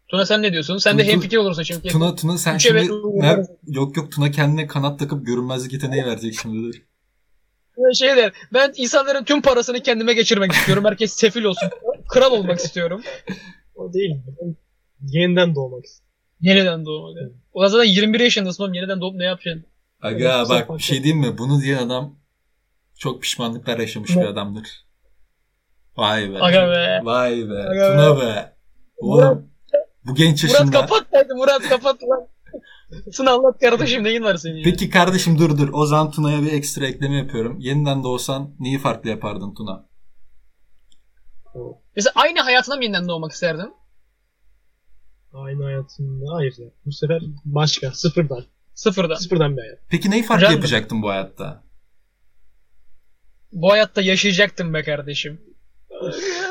Tuna 0.08 0.26
sen 0.26 0.42
ne 0.42 0.52
diyorsun? 0.54 0.78
Sen 0.78 0.98
de 0.98 1.02
Tuna- 1.04 1.12
hemfikir 1.12 1.38
olursun 1.38 1.64
çünkü. 1.64 1.88
Tuna 1.88 2.16
Tuna 2.16 2.38
sen 2.38 2.58
şimdi 2.58 2.88
ne- 3.14 3.46
yok 3.68 3.98
yok 3.98 4.12
Tuna 4.12 4.32
kendine 4.32 4.68
kanat 4.68 5.00
takıp 5.00 5.26
görünmezlik 5.26 5.74
yeteneği 5.74 6.06
verecek 6.06 6.34
şimdi. 6.42 6.78
Böyle 7.78 7.94
Şey 7.94 8.16
der, 8.16 8.32
ben 8.54 8.74
insanların 8.78 9.24
tüm 9.24 9.42
parasını 9.42 9.80
kendime 9.84 10.14
geçirmek 10.14 10.52
istiyorum. 10.52 10.86
Herkes 10.86 11.14
sefil 11.14 11.44
olsun. 11.44 11.70
Kral 12.10 12.32
olmak 12.32 12.60
istiyorum. 12.60 13.02
O 13.76 13.94
değil. 13.94 14.16
Ben 14.42 14.56
yeniden 15.02 15.56
doğmak 15.56 15.86
istiyorum. 15.86 16.14
Yeniden 16.42 16.86
doğmak. 16.86 17.18
yani. 17.22 17.32
O 17.54 17.68
zaten 17.68 17.90
21 17.90 18.20
yaşındasın 18.20 18.64
oğlum. 18.64 18.74
Yeniden 18.74 19.02
doğup 19.02 19.16
ne 19.16 19.26
yapacaksın? 19.26 19.66
Aga 20.02 20.38
Evet, 20.38 20.50
bak 20.50 20.78
bir 20.78 20.84
şey 20.84 21.04
diyeyim 21.04 21.26
mi? 21.28 21.38
Bunu 21.38 21.62
diyen 21.62 21.78
adam 21.78 22.16
çok 23.00 23.22
pişmanlıklar 23.22 23.80
yaşamış 23.80 24.16
Ne? 24.16 24.22
bir 24.24 24.28
adamdır. 24.28 24.86
Vay 25.98 26.32
be. 26.32 26.38
Aga 26.40 26.68
be. 26.72 27.00
Vay 27.04 27.50
be. 27.50 27.54
Aga 27.70 27.92
Tuna 27.92 28.22
be. 28.22 28.54
Oğlum 28.98 29.50
bu 30.06 30.16
genç 30.16 30.44
Murat 30.44 30.54
yaşında. 30.60 30.82
kapat 30.82 31.06
hadi 31.12 31.34
Murat 31.34 31.62
kapat 31.70 32.04
lan. 32.04 32.28
Tuna 33.16 33.32
anlat 33.32 33.60
kardeşim 33.60 34.04
neyin 34.04 34.24
var 34.24 34.36
senin 34.36 34.56
ya? 34.56 34.62
Peki 34.64 34.90
kardeşim 34.90 35.40
dur 35.40 35.58
dur. 35.58 35.70
O 35.74 35.86
zaman 35.86 36.12
Tuna'ya 36.12 36.42
bir 36.42 36.52
ekstra 36.54 36.86
ekleme 36.88 37.16
yapıyorum. 37.18 37.60
Yeniden 37.60 38.04
doğsan 38.04 38.56
neyi 38.60 38.80
farklı 38.80 39.10
yapardın 39.10 39.54
Tuna? 39.54 39.86
Mesela 41.96 42.12
aynı 42.16 42.40
hayatına 42.40 42.76
mı 42.76 42.84
yeniden 42.84 43.08
doğmak 43.08 43.32
isterdin? 43.32 43.74
Aynı 45.34 45.64
hayatımda. 45.64 46.34
Hayır 46.34 46.56
ya. 46.58 46.68
Bu 46.86 46.92
sefer 46.92 47.22
başka. 47.46 47.92
Sıfırdan. 47.92 48.44
Sıfırdan. 48.74 49.16
Sıfırdan 49.16 49.58
bir 49.58 49.62
hayat. 49.62 49.80
Peki 49.90 50.12
neyi 50.12 50.24
farklı 50.24 50.44
Random. 50.46 50.56
yapacaktın 50.58 51.02
bu 51.02 51.10
hayatta? 51.10 51.64
Bu 53.52 53.72
hayatta 53.72 54.02
yaşayacaktım 54.02 54.74
be 54.74 54.84
kardeşim. 54.84 55.42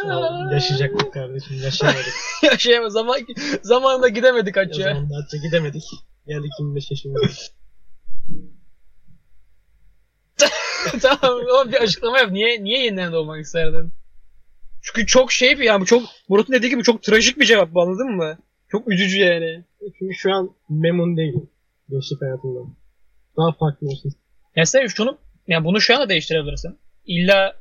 Ya, 0.09 0.49
Yaşayacaktık 0.53 1.13
kardeşim. 1.13 1.57
Yaşayamadık. 1.63 2.15
Yaşayamaz. 2.43 2.93
Zaman, 2.93 3.19
zamanında 3.63 4.09
gidemedik 4.09 4.57
o 4.57 4.61
hacı. 4.61 4.83
zaman 4.83 5.11
da 5.11 5.15
hatta 5.17 5.37
gidemedik. 5.37 5.83
Geldik 6.27 6.51
25 6.59 6.91
yaşında. 6.91 7.19
tamam 11.03 11.41
oğlum 11.41 11.73
bir 11.73 11.81
açıklama 11.81 12.19
yap. 12.19 12.31
Niye, 12.33 12.65
niye 12.65 12.85
yeniden 12.85 13.13
doğmak 13.13 13.41
isterdin? 13.41 13.93
Çünkü 14.83 15.07
çok 15.07 15.33
şey 15.33 15.59
bir 15.59 15.65
yani 15.65 15.81
bu 15.81 15.85
çok 15.87 16.03
Murat'ın 16.29 16.53
dediği 16.53 16.71
gibi 16.71 16.83
çok 16.83 17.03
trajik 17.03 17.41
bir 17.41 17.45
cevap 17.45 17.75
bu 17.75 17.83
anladın 17.83 18.11
mı? 18.17 18.39
Çok 18.69 18.93
üzücü 18.93 19.19
yani. 19.19 19.65
Çünkü 19.99 20.15
şu 20.15 20.33
an 20.33 20.51
memnun 20.69 21.17
değilim. 21.17 21.51
Gençlik 21.91 22.23
hayatımdan. 22.23 22.75
Daha 23.37 23.53
farklı 23.53 23.87
olsun. 23.87 24.13
Ya 24.57 24.67
sen 24.67 24.87
şunu 24.87 25.19
yani 25.47 25.65
bunu 25.65 25.81
şu 25.81 25.95
anda 25.95 26.09
değiştirebilirsin. 26.09 26.79
İlla 27.07 27.57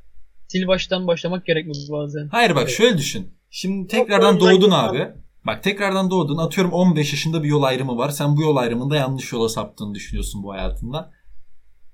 sil 0.49 0.63
baştan 0.67 1.07
başlamak 1.07 1.45
gerekmiyor 1.45 1.77
bazen. 1.89 2.27
Hayır 2.31 2.55
bak 2.55 2.63
Evet. 2.63 2.77
şöyle 2.77 2.97
düşün. 2.97 3.31
Şimdi 3.49 3.87
tekrardan 3.87 4.39
doğdun 4.39 4.71
abi. 4.71 5.07
Bak 5.45 5.63
tekrardan 5.63 6.11
doğdun. 6.11 6.37
Atıyorum 6.37 6.73
15 6.73 7.11
yaşında 7.13 7.43
bir 7.43 7.47
yol 7.47 7.63
ayrımı 7.63 7.97
var. 7.97 8.09
Sen 8.09 8.37
bu 8.37 8.41
yol 8.41 8.55
ayrımında 8.55 8.95
yanlış 8.95 9.31
yola 9.33 9.49
saptığını 9.49 9.93
düşünüyorsun 9.93 10.43
bu 10.43 10.53
hayatında. 10.53 11.11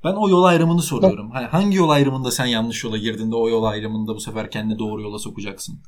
Ben 0.04 0.14
o 0.14 0.30
yol 0.30 0.44
ayrımını 0.44 0.82
soruyorum. 0.82 1.32
Hani 1.32 1.46
hangi 1.46 1.78
yol 1.78 1.90
ayrımında 1.90 2.32
sen 2.32 2.46
yanlış 2.46 2.84
yola 2.84 2.98
girdin 2.98 3.32
de 3.32 3.36
o 3.36 3.50
yol 3.50 3.64
ayrımında 3.64 4.16
bu 4.16 4.20
sefer 4.20 4.52
kendini 4.52 4.80
doğru 4.80 5.02
yola 5.02 5.20
sokacaksın? 5.20 5.80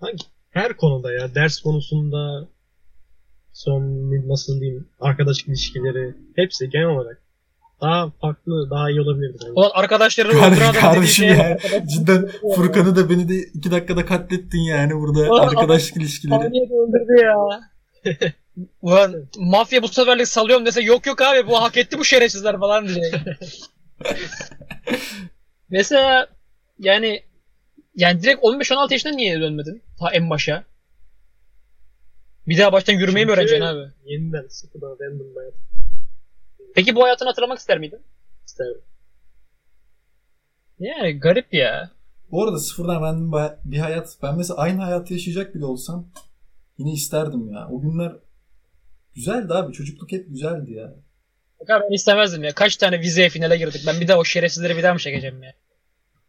Hangi? 0.00 0.24
Her 0.50 0.76
konuda 0.76 1.12
ya. 1.12 1.34
Ders 1.34 1.60
konusunda 1.60 2.48
son 3.52 3.82
nasıl 4.28 4.60
diyeyim 4.60 4.88
arkadaşlık 5.00 5.48
ilişkileri 5.48 6.16
hepsi 6.36 6.70
genel 6.70 6.86
olarak 6.86 7.22
daha 7.80 8.10
farklı, 8.10 8.70
daha 8.70 8.90
iyi 8.90 9.00
olabilirdi 9.00 9.38
bence. 9.42 9.52
Ulan 9.52 9.70
arkadaşların 9.74 10.38
Kar- 10.40 10.52
öldüren 10.52 10.62
adam 10.62 10.74
dediği 10.74 10.80
kardeşim 10.80 11.24
şeye 11.28 11.36
ya. 11.36 11.58
Cidden 11.86 12.28
Furkan'ı 12.54 12.96
da 12.96 13.10
beni 13.10 13.28
de 13.28 13.34
iki 13.38 13.70
dakikada 13.70 14.06
katlettin 14.06 14.58
yani 14.58 14.94
burada 14.94 15.20
Aa, 15.20 15.40
arkadaşlık 15.40 15.96
ilişkileri. 15.96 16.42
Saniyede 16.42 16.74
öldürdü 16.74 17.24
ya. 17.24 17.36
Ulan 18.82 19.14
mafya 19.38 19.82
bu 19.82 19.88
seferlik 19.88 20.28
salıyorum 20.28 20.66
dese 20.66 20.82
yok 20.82 21.06
yok 21.06 21.22
abi 21.22 21.46
bu 21.46 21.62
hak 21.62 21.76
etti 21.76 21.98
bu 21.98 22.04
şerefsizler 22.04 22.58
falan 22.58 22.88
diyecek. 22.88 23.14
Mesela 25.70 26.26
yani 26.78 27.22
yani 27.94 28.22
direkt 28.22 28.42
15-16 28.42 28.92
yaşında 28.92 29.12
niye 29.12 29.40
dönmedin? 29.40 29.82
Ta 29.98 30.10
en 30.12 30.30
başa. 30.30 30.64
Bir 32.48 32.58
daha 32.58 32.72
baştan 32.72 32.92
yürümeyi 32.92 33.26
mi 33.26 33.30
Çünkü 33.30 33.40
öğreneceksin 33.40 33.64
abi? 33.64 33.90
Yeniden 34.04 34.46
sıfırdan 34.48 34.96
random 35.00 35.26
hayat 35.36 35.54
Peki 36.76 36.96
bu 36.96 37.04
hayatını 37.04 37.28
hatırlamak 37.28 37.58
ister 37.58 37.78
miydin? 37.78 38.00
isterdim. 38.46 38.80
Yani 40.78 41.18
garip 41.18 41.54
ya. 41.54 41.90
Bu 42.30 42.44
arada 42.44 42.58
sıfırdan 42.58 43.02
random 43.02 43.56
bir 43.64 43.78
hayat. 43.78 44.16
Ben 44.22 44.36
mesela 44.36 44.56
aynı 44.56 44.82
hayatı 44.82 45.12
yaşayacak 45.12 45.54
bile 45.54 45.64
olsam 45.64 46.06
yine 46.78 46.92
isterdim 46.92 47.52
ya. 47.52 47.68
O 47.72 47.80
günler 47.80 48.12
güzeldi 49.14 49.54
abi. 49.54 49.72
Çocukluk 49.72 50.12
hep 50.12 50.28
güzeldi 50.28 50.72
ya. 50.72 50.94
Bak 51.60 51.70
abi 51.70 51.84
ben 51.90 51.94
istemezdim 51.94 52.44
ya. 52.44 52.54
Kaç 52.54 52.76
tane 52.76 53.00
vizeye 53.00 53.28
finale 53.28 53.56
girdik. 53.56 53.84
Ben 53.86 54.00
bir 54.00 54.08
daha 54.08 54.18
o 54.18 54.24
şerefsizleri 54.24 54.76
bir 54.76 54.82
daha 54.82 54.92
mı 54.92 54.98
çekeceğim 54.98 55.42
ya? 55.42 55.52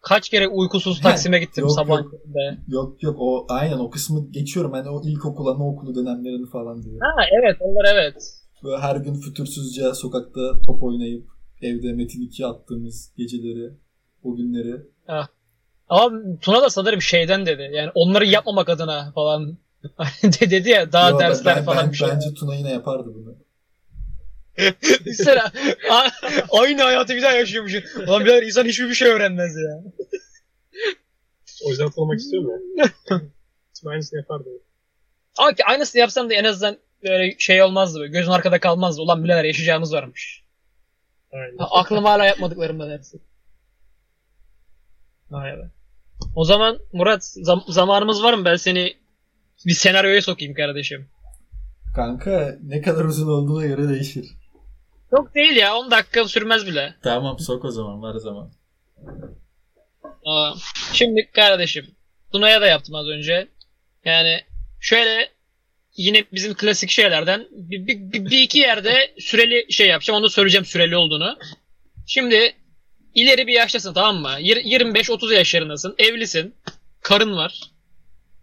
Kaç 0.01 0.29
kere 0.29 0.47
uykusuz 0.47 1.01
Taksim'e 1.01 1.39
gittim 1.39 1.61
Yok, 1.61 1.71
sabah. 1.71 1.97
yok. 1.97 2.13
Be. 2.25 2.57
Yok 2.67 3.03
yok 3.03 3.15
o 3.19 3.45
aynen 3.49 3.77
o 3.77 3.89
kısmı 3.89 4.31
geçiyorum. 4.31 4.71
Hani 4.71 4.89
o 4.89 5.01
ilkokul, 5.03 5.47
anaokulu 5.47 5.95
dönemlerini 5.95 6.49
falan 6.49 6.83
diyor. 6.83 6.99
Ha 7.01 7.25
evet 7.41 7.57
onlar 7.59 7.85
evet. 7.93 8.36
Böyle 8.63 8.77
her 8.77 8.95
gün 8.95 9.13
fütursuzca 9.13 9.93
sokakta 9.93 10.61
top 10.65 10.83
oynayıp 10.83 11.27
evde 11.61 11.93
Metin 11.93 12.21
2 12.21 12.45
attığımız 12.45 13.13
geceleri, 13.17 13.73
o 14.23 14.35
günleri. 14.35 14.81
Ama 15.89 16.11
Tuna 16.41 16.61
da 16.61 16.69
sanırım 16.69 17.01
şeyden 17.01 17.45
dedi. 17.45 17.69
Yani 17.73 17.91
onları 17.95 18.25
yapmamak 18.25 18.69
adına 18.69 19.11
falan 19.15 19.57
de- 20.23 20.49
dedi 20.49 20.69
ya 20.69 20.91
daha 20.91 21.09
Yo, 21.09 21.19
dersler 21.19 21.55
ben- 21.55 21.65
falan 21.65 21.83
ben- 21.85 21.91
bir 21.91 21.97
şey. 21.97 22.07
Bence 22.07 22.33
Tuna 22.33 22.55
yine 22.55 22.71
yapardı 22.71 23.09
bunu. 23.15 23.35
Mesela 25.05 25.51
aynı 26.51 26.81
hayatı 26.81 27.15
bir 27.15 27.21
daha 27.21 27.31
yaşıyormuşsun. 27.31 27.83
Ulan 28.07 28.25
birader 28.25 28.43
insan 28.43 28.65
hiçbir 28.65 28.89
bir 28.89 28.93
şey 28.93 29.07
öğrenmez 29.07 29.55
ya. 29.55 29.83
O 31.65 31.69
yüzden 31.69 31.85
atlamak 31.87 32.19
istiyorum 32.19 32.51
ya. 32.77 32.85
Şimdi 33.79 33.89
aynısını 33.91 34.19
yapardım. 34.19 34.51
Ama 35.37 35.53
ki 35.53 35.63
aynısını 35.65 35.99
yapsam 35.99 36.29
da 36.29 36.33
en 36.33 36.43
azından 36.43 36.77
böyle 37.03 37.35
şey 37.39 37.63
olmazdı 37.63 37.99
böyle. 37.99 38.11
Gözün 38.11 38.31
arkada 38.31 38.59
kalmazdı. 38.59 39.01
Ulan 39.01 39.23
birader 39.23 39.43
yaşayacağımız 39.43 39.93
varmış. 39.93 40.43
Aynen. 41.33 41.57
Ha, 41.57 41.67
Aklım 41.71 42.05
hala 42.05 42.25
yapmadıklarımdan 42.25 42.89
hepsi. 42.97 43.17
Vay 45.31 45.51
be. 45.57 45.71
O 46.35 46.43
zaman 46.43 46.79
Murat 46.93 47.23
zam- 47.23 47.63
zamanımız 47.67 48.23
var 48.23 48.33
mı? 48.33 48.45
Ben 48.45 48.55
seni 48.55 48.97
bir 49.65 49.73
senaryoya 49.73 50.21
sokayım 50.21 50.53
kardeşim. 50.53 51.09
Kanka 51.95 52.57
ne 52.63 52.81
kadar 52.81 53.05
uzun 53.05 53.27
olduğuna 53.27 53.65
göre 53.65 53.89
değişir. 53.89 54.25
Çok 55.09 55.35
değil 55.35 55.55
ya 55.55 55.75
10 55.75 55.91
dakika 55.91 56.25
sürmez 56.25 56.67
bile. 56.67 56.95
Tamam 57.03 57.39
sok 57.39 57.65
o 57.65 57.71
zaman 57.71 58.01
var 58.01 58.15
zaman. 58.15 58.51
Aa, 60.25 60.53
şimdi 60.93 61.31
kardeşim 61.31 61.85
Tuna'ya 62.31 62.61
da 62.61 62.67
yaptım 62.67 62.95
az 62.95 63.07
önce. 63.07 63.47
Yani 64.05 64.41
şöyle 64.79 65.29
yine 65.97 66.23
bizim 66.33 66.53
klasik 66.53 66.89
şeylerden 66.89 67.47
bir, 67.51 67.87
bir, 67.87 67.97
bir- 68.11 68.25
bir 68.31 68.41
iki 68.41 68.59
yerde 68.59 69.13
süreli 69.19 69.73
şey 69.73 69.87
yapacağım. 69.87 70.17
Onu 70.17 70.25
da 70.25 70.29
söyleyeceğim 70.29 70.65
süreli 70.65 70.97
olduğunu. 70.97 71.37
Şimdi 72.07 72.55
ileri 73.15 73.47
bir 73.47 73.53
yaştasın 73.53 73.93
tamam 73.93 74.15
mı? 74.21 74.35
Yir- 74.39 74.63
25-30 74.79 75.33
yaşlarındasın. 75.33 75.95
Evlisin. 75.97 76.55
Karın 77.01 77.37
var. 77.37 77.61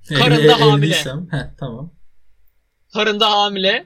Karın 0.09 0.35
Evli- 0.37 0.49
da 0.49 0.61
hamile. 0.61 0.87
evliysem, 0.87 1.29
tamam. 1.61 1.95
Karın 2.93 3.21
da 3.21 3.31
hamile. 3.31 3.85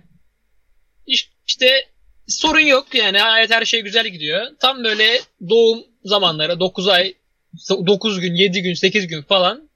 İş- 1.07 1.31
İşte 1.47 1.89
sorun 2.29 2.61
yok 2.61 2.95
yani 2.95 3.19
hayat 3.19 3.51
her 3.51 3.65
şey 3.65 3.81
güzel 3.83 4.09
gidiyor. 4.09 4.47
Tam 4.61 4.85
böyle 4.85 5.21
doğum 5.49 5.85
zamanları 6.05 6.61
9 6.61 6.89
ay 6.89 7.15
9 7.71 8.21
gün 8.21 8.35
7 8.35 8.63
gün 8.63 8.75
8 8.75 9.07
gün 9.07 9.23
falan. 9.23 9.69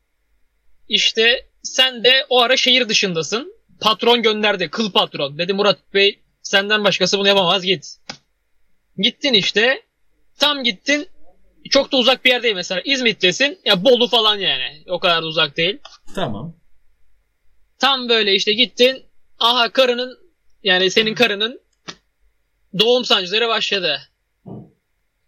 İşte 0.89 1.47
sen 1.63 2.05
de 2.05 2.27
o 2.29 2.41
ara 2.41 2.57
şehir 2.57 2.89
dışındasın. 2.89 3.52
Patron 3.83 4.23
gönderdi 4.23 4.71
kıl 4.71 4.93
patron. 4.93 5.39
Dedi 5.39 5.53
Murat 5.53 5.79
Bey 5.95 6.21
senden 6.43 6.85
başkası 6.85 7.19
bunu 7.19 7.29
yapamaz 7.29 7.63
git. 7.63 7.97
Gittin 8.99 9.33
işte. 9.33 9.83
Tam 10.39 10.65
gittin. 10.65 11.09
Çok 11.71 11.93
da 11.93 11.97
uzak 11.97 12.25
bir 12.25 12.31
yer 12.31 12.43
değil 12.43 12.55
mesela. 12.55 12.81
İzmit'tesin. 12.85 13.61
Ya 13.65 13.85
Bolu 13.85 14.09
falan 14.09 14.37
yani. 14.37 14.85
O 14.89 14.99
kadar 14.99 15.23
da 15.23 15.27
uzak 15.27 15.57
değil. 15.57 15.79
Tamam. 16.15 16.57
Tam 17.79 18.09
böyle 18.09 18.35
işte 18.35 18.53
gittin. 18.53 19.03
Aha 19.39 19.73
karının 19.73 20.19
yani 20.63 20.91
senin 20.91 21.15
karının 21.15 21.61
doğum 22.79 23.05
sancıları 23.05 23.49
başladı. 23.49 24.01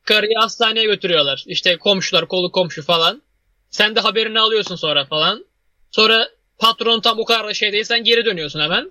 Karıyı 0.05 0.39
hastaneye 0.39 0.85
götürüyorlar. 0.85 1.45
İşte 1.47 1.77
komşular, 1.77 2.29
kolu 2.29 2.53
komşu 2.53 2.83
falan. 2.83 3.23
Sen 3.71 3.97
de 3.97 4.01
haberini 4.01 4.41
alıyorsun 4.41 4.77
sonra 4.77 5.05
falan. 5.05 5.47
Sonra 5.91 6.29
patron 6.59 7.01
tam 7.01 7.19
o 7.19 7.25
kadar 7.25 7.47
da 7.47 7.55
şey 7.55 7.73
değil. 7.73 7.85
Sen 7.85 8.05
geri 8.05 8.25
dönüyorsun 8.25 8.61
hemen. 8.61 8.91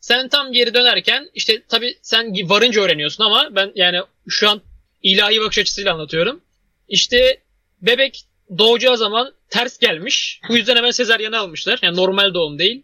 Sen 0.00 0.28
tam 0.28 0.52
geri 0.52 0.74
dönerken 0.74 1.30
işte 1.34 1.62
tabii 1.68 1.98
sen 2.02 2.48
varınca 2.48 2.82
öğreniyorsun 2.82 3.24
ama 3.24 3.48
ben 3.50 3.72
yani 3.74 4.00
şu 4.28 4.50
an 4.50 4.62
ilahi 5.02 5.40
bakış 5.40 5.58
açısıyla 5.58 5.94
anlatıyorum. 5.94 6.40
İşte 6.88 7.42
bebek 7.82 8.24
doğacağı 8.58 8.96
zaman 8.96 9.34
ters 9.50 9.78
gelmiş. 9.78 10.40
Bu 10.48 10.56
yüzden 10.56 10.76
hemen 10.76 10.90
sezaryene 10.90 11.36
almışlar. 11.36 11.78
Yani 11.82 11.96
normal 11.96 12.34
doğum 12.34 12.58
değil. 12.58 12.82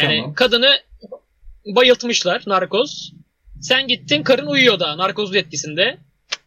Yani 0.00 0.16
Tamam. 0.16 0.34
kadını 0.34 0.80
bayıltmışlar 1.66 2.42
narkoz. 2.46 3.12
Sen 3.60 3.86
gittin 3.86 4.22
karın 4.22 4.46
uyuyor 4.46 4.80
da 4.80 4.98
narkozun 4.98 5.34
etkisinde. 5.34 5.98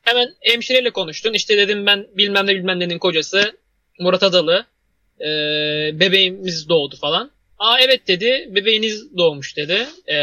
Hemen 0.01 0.35
hemşireyle 0.41 0.89
konuştun. 0.89 1.33
İşte 1.33 1.57
dedim 1.57 1.85
ben 1.85 2.07
bilmem 2.17 2.47
ne 2.47 2.55
bilmem 2.55 2.79
nenin 2.79 2.99
kocası 2.99 3.57
Murat 3.99 4.23
Adalı. 4.23 4.65
Ee, 5.21 5.99
bebeğimiz 5.99 6.69
doğdu 6.69 6.95
falan. 6.95 7.31
Aa 7.59 7.79
evet 7.79 8.07
dedi. 8.07 8.49
Bebeğiniz 8.55 9.17
doğmuş 9.17 9.57
dedi. 9.57 9.87
Ee, 10.09 10.15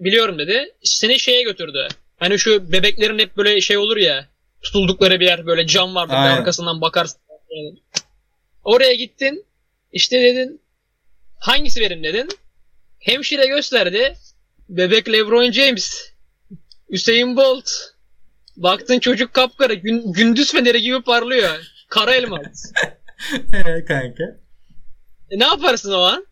biliyorum 0.00 0.38
dedi. 0.38 0.74
Seni 0.82 1.18
şeye 1.18 1.42
götürdü. 1.42 1.88
Hani 2.16 2.38
şu 2.38 2.72
bebeklerin 2.72 3.18
hep 3.18 3.36
böyle 3.36 3.60
şey 3.60 3.78
olur 3.78 3.96
ya. 3.96 4.28
Tutuldukları 4.62 5.20
bir 5.20 5.26
yer 5.26 5.46
böyle 5.46 5.66
cam 5.66 5.94
vardır. 5.94 6.14
Aynen. 6.14 6.36
Arkasından 6.36 6.80
bakarsın. 6.80 7.20
Yani. 7.50 7.78
Oraya 8.64 8.94
gittin. 8.94 9.44
İşte 9.92 10.22
dedin 10.22 10.60
hangisi 11.38 11.80
benim 11.80 12.04
dedin. 12.04 12.28
Hemşire 12.98 13.46
gösterdi. 13.46 14.16
Bebek 14.68 15.08
LeBron 15.08 15.50
James. 15.50 16.12
Hüseyin 16.92 17.36
Bolt. 17.36 17.70
Baktın 18.56 18.98
çocuk 18.98 19.34
kapkara. 19.34 19.74
Gün, 19.74 20.12
gündüz 20.12 20.52
feneri 20.52 20.82
gibi 20.82 21.02
parlıyor. 21.02 21.58
Kara 21.88 22.14
elmas. 22.14 22.72
Ee, 23.52 23.84
kanka. 23.84 24.24
E, 25.30 25.38
ne 25.38 25.44
yaparsın 25.44 25.92
o 25.92 25.98
an? 26.00 26.26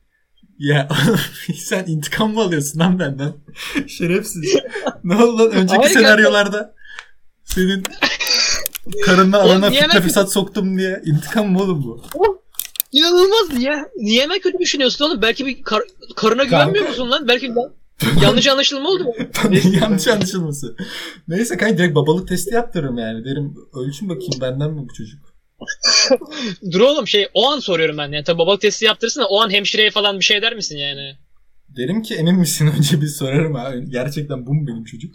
Ya 0.58 0.88
sen 1.56 1.84
intikam 1.86 2.34
mı 2.34 2.40
alıyorsun 2.40 2.80
lan 2.80 2.98
benden? 2.98 3.32
Şerefsiz. 3.88 4.54
ne 5.04 5.16
oldu 5.16 5.38
lan 5.38 5.50
önceki 5.50 5.80
Hayır, 5.82 5.94
senaryolarda? 5.94 6.74
Senin 7.44 7.82
karınla 9.04 9.42
alana 9.42 9.70
fitne 9.70 10.00
fesat 10.00 10.32
soktum 10.32 10.78
diye. 10.78 11.02
İntikam 11.04 11.50
mı 11.52 11.62
oğlum 11.62 11.84
bu? 11.84 12.02
İnanılmaz 12.92 13.52
niye? 13.58 13.84
Niye 13.96 14.22
hemen 14.22 14.40
kötü 14.40 14.58
düşünüyorsun 14.58 15.04
oğlum? 15.04 15.22
Belki 15.22 15.46
bir 15.46 15.62
kar- 15.62 15.82
karına 16.16 16.44
güvenmiyor 16.44 16.84
Kanka. 16.84 16.90
musun 16.90 17.10
lan? 17.10 17.28
Belki 17.28 17.52
ben... 17.56 17.70
yanlış 18.22 18.46
anlaşılma 18.48 18.88
oldu 18.88 19.04
mu? 19.04 19.14
Yanlış 19.80 20.08
anlaşılması. 20.08 20.76
Neyse 21.28 21.56
kanka 21.56 21.78
direkt 21.78 21.94
babalık 21.94 22.28
testi 22.28 22.54
yaptırırım 22.54 22.98
yani. 22.98 23.24
Derim 23.24 23.54
ölçün 23.74 24.08
bakayım 24.08 24.40
benden 24.40 24.70
mi 24.70 24.88
bu 24.88 24.94
çocuk? 24.94 25.20
Dur 26.72 26.80
oğlum 26.80 27.06
şey 27.06 27.28
o 27.34 27.48
an 27.50 27.58
soruyorum 27.60 27.98
ben. 27.98 28.12
Yani 28.12 28.24
tabii 28.24 28.38
babalık 28.38 28.60
testi 28.60 28.84
yaptırırsın 28.84 29.20
da 29.20 29.28
o 29.28 29.40
an 29.40 29.50
hemşireye 29.50 29.90
falan 29.90 30.18
bir 30.18 30.24
şey 30.24 30.42
der 30.42 30.54
misin 30.54 30.76
yani? 30.76 31.16
Derim 31.68 32.02
ki 32.02 32.14
emin 32.14 32.34
misin 32.38 32.72
önce 32.78 33.00
bir 33.00 33.06
sorarım 33.06 33.56
abi. 33.56 33.90
Gerçekten 33.90 34.46
bu 34.46 34.54
mu 34.54 34.66
benim 34.66 34.84
çocuk? 34.84 35.14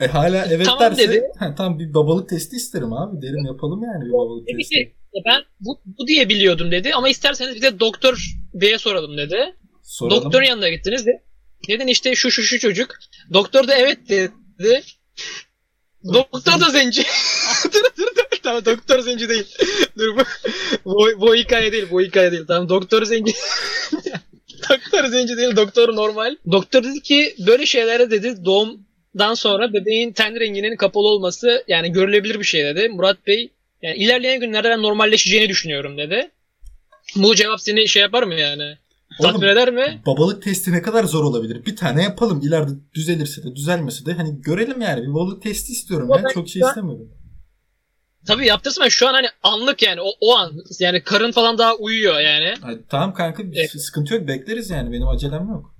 E 0.00 0.06
hala 0.06 0.46
evet 0.46 0.66
Tamam 0.66 0.80
derse 0.80 1.08
dedi. 1.08 1.22
he, 1.38 1.54
tamam 1.56 1.78
bir 1.78 1.94
babalık 1.94 2.28
testi 2.28 2.56
isterim 2.56 2.92
abi. 2.92 3.22
Derim 3.22 3.44
yapalım 3.46 3.82
yani 3.84 4.04
bir 4.06 4.12
babalık 4.12 4.48
Dedi 4.48 4.56
testi. 4.56 4.74
ki 4.74 4.94
"Ya 5.14 5.22
ben 5.26 5.42
bu, 5.60 5.80
bu 5.98 6.06
diye 6.06 6.28
biliyordum 6.28 6.70
dedi 6.70 6.94
ama 6.94 7.08
isterseniz 7.08 7.54
bir 7.56 7.62
de 7.62 7.80
doktor 7.80 8.32
beye 8.54 8.78
soralım 8.78 9.16
dedi. 9.18 9.54
Soralım. 9.82 10.24
Doktorun 10.24 10.44
yanına 10.44 10.68
gittiniz 10.68 11.06
de. 11.06 11.22
Dedin 11.68 11.86
işte 11.86 12.14
şu 12.14 12.30
şu 12.30 12.42
şu 12.42 12.58
çocuk. 12.58 12.96
Doktor 13.32 13.68
da 13.68 13.74
evet 13.74 13.98
dedi. 14.08 14.32
Doktor 16.12 16.60
da 16.60 16.70
zenci. 16.70 17.02
dur 17.64 17.80
dur 17.98 18.06
dur. 18.16 18.31
Tamam 18.42 18.64
doktor 18.64 19.00
zenci 19.00 19.28
değil. 19.28 19.46
Dur 19.98 20.16
bu, 20.16 20.22
bu, 20.84 21.20
bu 21.20 21.34
hikaye 21.34 21.72
değil 21.72 21.86
bu 21.90 22.00
hikaye 22.00 22.32
değil. 22.32 22.44
Tamam 22.48 22.68
doktor 22.68 23.04
zenci. 23.04 23.32
doktor 24.70 25.06
zenci 25.06 25.36
değil 25.36 25.56
doktor 25.56 25.96
normal. 25.96 26.36
Doktor 26.52 26.82
dedi 26.84 27.00
ki 27.02 27.34
böyle 27.46 27.66
şeylere 27.66 28.10
dedi 28.10 28.44
doğumdan 28.44 29.34
sonra 29.34 29.72
bebeğin 29.72 30.12
ten 30.12 30.40
renginin 30.40 30.76
kapalı 30.76 31.06
olması 31.08 31.64
yani 31.68 31.92
görülebilir 31.92 32.38
bir 32.38 32.44
şey 32.44 32.64
dedi. 32.64 32.88
Murat 32.88 33.26
Bey 33.26 33.50
yani 33.82 33.96
ilerleyen 33.96 34.40
günlerde 34.40 34.70
ben 34.70 34.82
normalleşeceğini 34.82 35.48
düşünüyorum 35.48 35.98
dedi. 35.98 36.30
Bu 37.16 37.34
cevap 37.34 37.60
seni 37.60 37.88
şey 37.88 38.02
yapar 38.02 38.22
mı 38.22 38.34
yani? 38.34 38.76
Oğlum, 39.20 39.32
Tatmin 39.32 39.48
eder 39.48 39.72
mi? 39.72 40.02
babalık 40.06 40.42
testi 40.42 40.72
ne 40.72 40.82
kadar 40.82 41.04
zor 41.04 41.24
olabilir? 41.24 41.66
Bir 41.66 41.76
tane 41.76 42.02
yapalım. 42.02 42.40
İleride 42.40 42.70
düzelirse 42.94 43.42
de 43.42 43.56
düzelmese 43.56 44.06
de 44.06 44.12
hani 44.12 44.40
görelim 44.42 44.80
yani. 44.80 45.02
Bir 45.02 45.14
babalık 45.14 45.42
testi 45.42 45.72
istiyorum 45.72 46.12
Ama 46.12 46.16
ben. 46.16 46.24
ben 46.24 46.34
Çok 46.34 46.48
şey 46.48 46.62
istemiyorum. 46.62 47.08
Tabii 48.26 48.46
yaptırsın 48.46 48.88
şu 48.88 49.08
an 49.08 49.14
hani 49.14 49.26
anlık 49.42 49.82
yani 49.82 50.00
o, 50.00 50.10
o 50.20 50.36
an 50.36 50.52
yani 50.80 51.02
karın 51.02 51.32
falan 51.32 51.58
daha 51.58 51.74
uyuyor 51.74 52.20
yani. 52.20 52.54
Ay, 52.62 52.78
tamam 52.88 53.14
kanka 53.14 53.52
bir 53.52 53.56
Evet. 53.56 53.70
sıkıntı 53.70 54.14
yok. 54.14 54.28
Bekleriz 54.28 54.70
yani. 54.70 54.92
Benim 54.92 55.08
acelem 55.08 55.48
yok. 55.48 55.74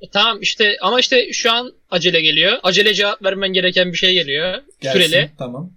E, 0.00 0.10
tamam 0.10 0.38
işte 0.42 0.76
ama 0.82 1.00
işte 1.00 1.32
şu 1.32 1.52
an 1.52 1.72
acele 1.90 2.20
geliyor. 2.20 2.58
Acele 2.62 2.94
cevap 2.94 3.22
vermen 3.24 3.52
gereken 3.52 3.92
bir 3.92 3.96
şey 3.96 4.12
geliyor. 4.12 4.62
Gelsin. 4.80 5.00
Süreli. 5.00 5.30
Tamam. 5.38 5.72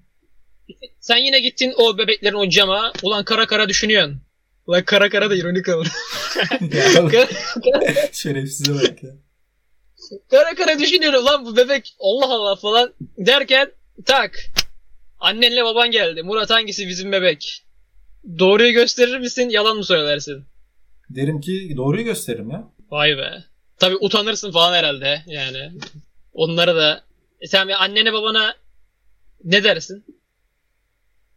Sen 0.99 1.17
yine 1.17 1.39
gittin 1.39 1.73
o 1.77 1.97
bebeklerin 1.97 2.35
o 2.35 2.49
cama. 2.49 2.93
Ulan 3.03 3.23
kara 3.25 3.47
kara 3.47 3.69
düşünüyorsun. 3.69 4.21
Ulan 4.67 4.83
kara 4.85 5.09
kara 5.09 5.29
da 5.29 5.35
ironik 5.35 5.67
oldu. 5.69 5.87
Şerefsize 8.11 8.73
bak 8.73 9.03
ya. 9.03 9.09
kara 10.31 10.55
kara 10.55 10.79
düşünüyorum 10.79 11.25
lan 11.25 11.45
bu 11.45 11.57
bebek 11.57 11.95
Allah 11.99 12.25
Allah 12.33 12.55
falan 12.55 12.93
derken 13.17 13.71
tak. 14.05 14.31
Annenle 15.19 15.63
baban 15.63 15.91
geldi. 15.91 16.23
Murat 16.23 16.49
hangisi 16.49 16.87
bizim 16.87 17.11
bebek? 17.11 17.65
Doğruyu 18.39 18.73
gösterir 18.73 19.19
misin 19.19 19.49
yalan 19.49 19.77
mı 19.77 19.83
söylersin? 19.83 20.43
Derim 21.09 21.41
ki 21.41 21.73
doğruyu 21.77 22.03
gösteririm 22.03 22.49
ya. 22.49 22.71
Vay 22.91 23.17
be. 23.17 23.43
Tabi 23.77 23.95
utanırsın 23.95 24.51
falan 24.51 24.73
herhalde 24.73 25.21
yani. 25.27 25.71
Onları 26.33 26.75
da. 26.75 27.03
E 27.41 27.47
sen 27.47 27.67
annene 27.67 28.13
babana 28.13 28.55
ne 29.43 29.63
dersin? 29.63 30.05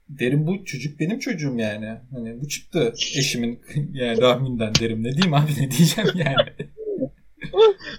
Derim 0.08 0.46
bu 0.46 0.64
çocuk 0.64 1.00
benim 1.00 1.18
çocuğum 1.18 1.58
yani. 1.58 1.86
Hani 2.14 2.40
bu 2.40 2.48
çıktı 2.48 2.92
eşimin 3.16 3.60
yani 3.92 4.20
rahminden 4.20 4.74
derim. 4.74 5.04
Ne 5.04 5.12
diyeyim 5.12 5.34
abi 5.34 5.52
ne 5.52 5.70
diyeceğim 5.70 6.10
yani. 6.14 6.52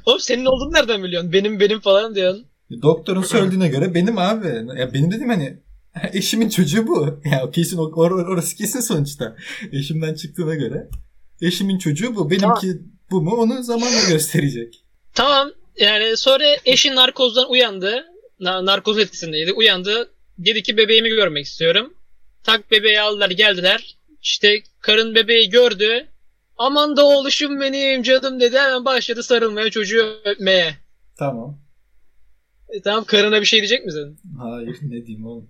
Oğlum 0.06 0.20
senin 0.20 0.46
olduğunu 0.46 0.74
nereden 0.74 1.04
biliyorsun? 1.04 1.34
Benim 1.34 1.60
benim 1.60 1.80
falan 1.80 2.16
diyorsun. 2.16 2.46
Doktorun 2.82 3.22
söylediğine 3.22 3.68
göre 3.68 3.94
benim 3.94 4.18
abi. 4.18 4.48
Ya 4.80 4.94
benim 4.94 5.12
dedim 5.12 5.30
hani 5.30 5.58
eşimin 6.14 6.50
çocuğu 6.50 6.88
bu. 6.88 7.22
Ya 7.32 7.52
kesin 7.52 7.78
or- 7.78 7.92
or- 7.94 8.34
orası 8.34 8.56
kesin 8.56 8.80
sonuçta. 8.80 9.36
Eşimden 9.72 10.14
çıktığına 10.14 10.56
göre. 10.56 10.90
Eşimin 11.42 11.78
çocuğu 11.78 12.16
bu. 12.16 12.30
Benimki 12.30 12.82
bu 13.12 13.22
mu 13.22 13.32
onu 13.32 13.64
zamanla 13.64 14.08
gösterecek. 14.10 14.84
Tamam 15.14 15.52
yani 15.80 16.18
sonra 16.18 16.44
eşin 16.66 16.96
narkozdan 16.96 17.52
uyandı. 17.52 18.06
Na- 18.40 18.66
narkoz 18.66 19.00
etkisindeydi. 19.00 19.54
Uyandı. 19.54 20.10
Dedi 20.38 20.64
ki 20.64 20.78
bebeğimi 20.78 21.10
görmek 21.10 21.46
istiyorum. 21.46 21.94
Tak 22.44 22.72
bebeği 22.72 23.02
aldılar 23.02 23.30
geldiler. 23.30 23.98
İşte 24.22 24.64
karın 24.80 25.16
bebeği 25.16 25.50
gördü. 25.50 26.08
Aman 26.58 26.98
da 26.98 27.06
oğluşum 27.06 27.62
benim 27.62 28.04
canım 28.04 28.40
dedi. 28.40 28.58
Hemen 28.58 28.86
başladı 28.86 29.24
sarılmaya 29.24 29.70
çocuğu 29.70 30.16
öpmeye. 30.26 30.76
Tamam. 31.20 31.60
E, 32.70 32.82
tamam 32.82 33.04
karına 33.04 33.42
bir 33.42 33.46
şey 33.46 33.60
diyecek 33.60 33.86
misin? 33.86 34.20
Hayır 34.40 34.78
ne 34.82 35.06
diyeyim 35.06 35.26
oğlum. 35.26 35.50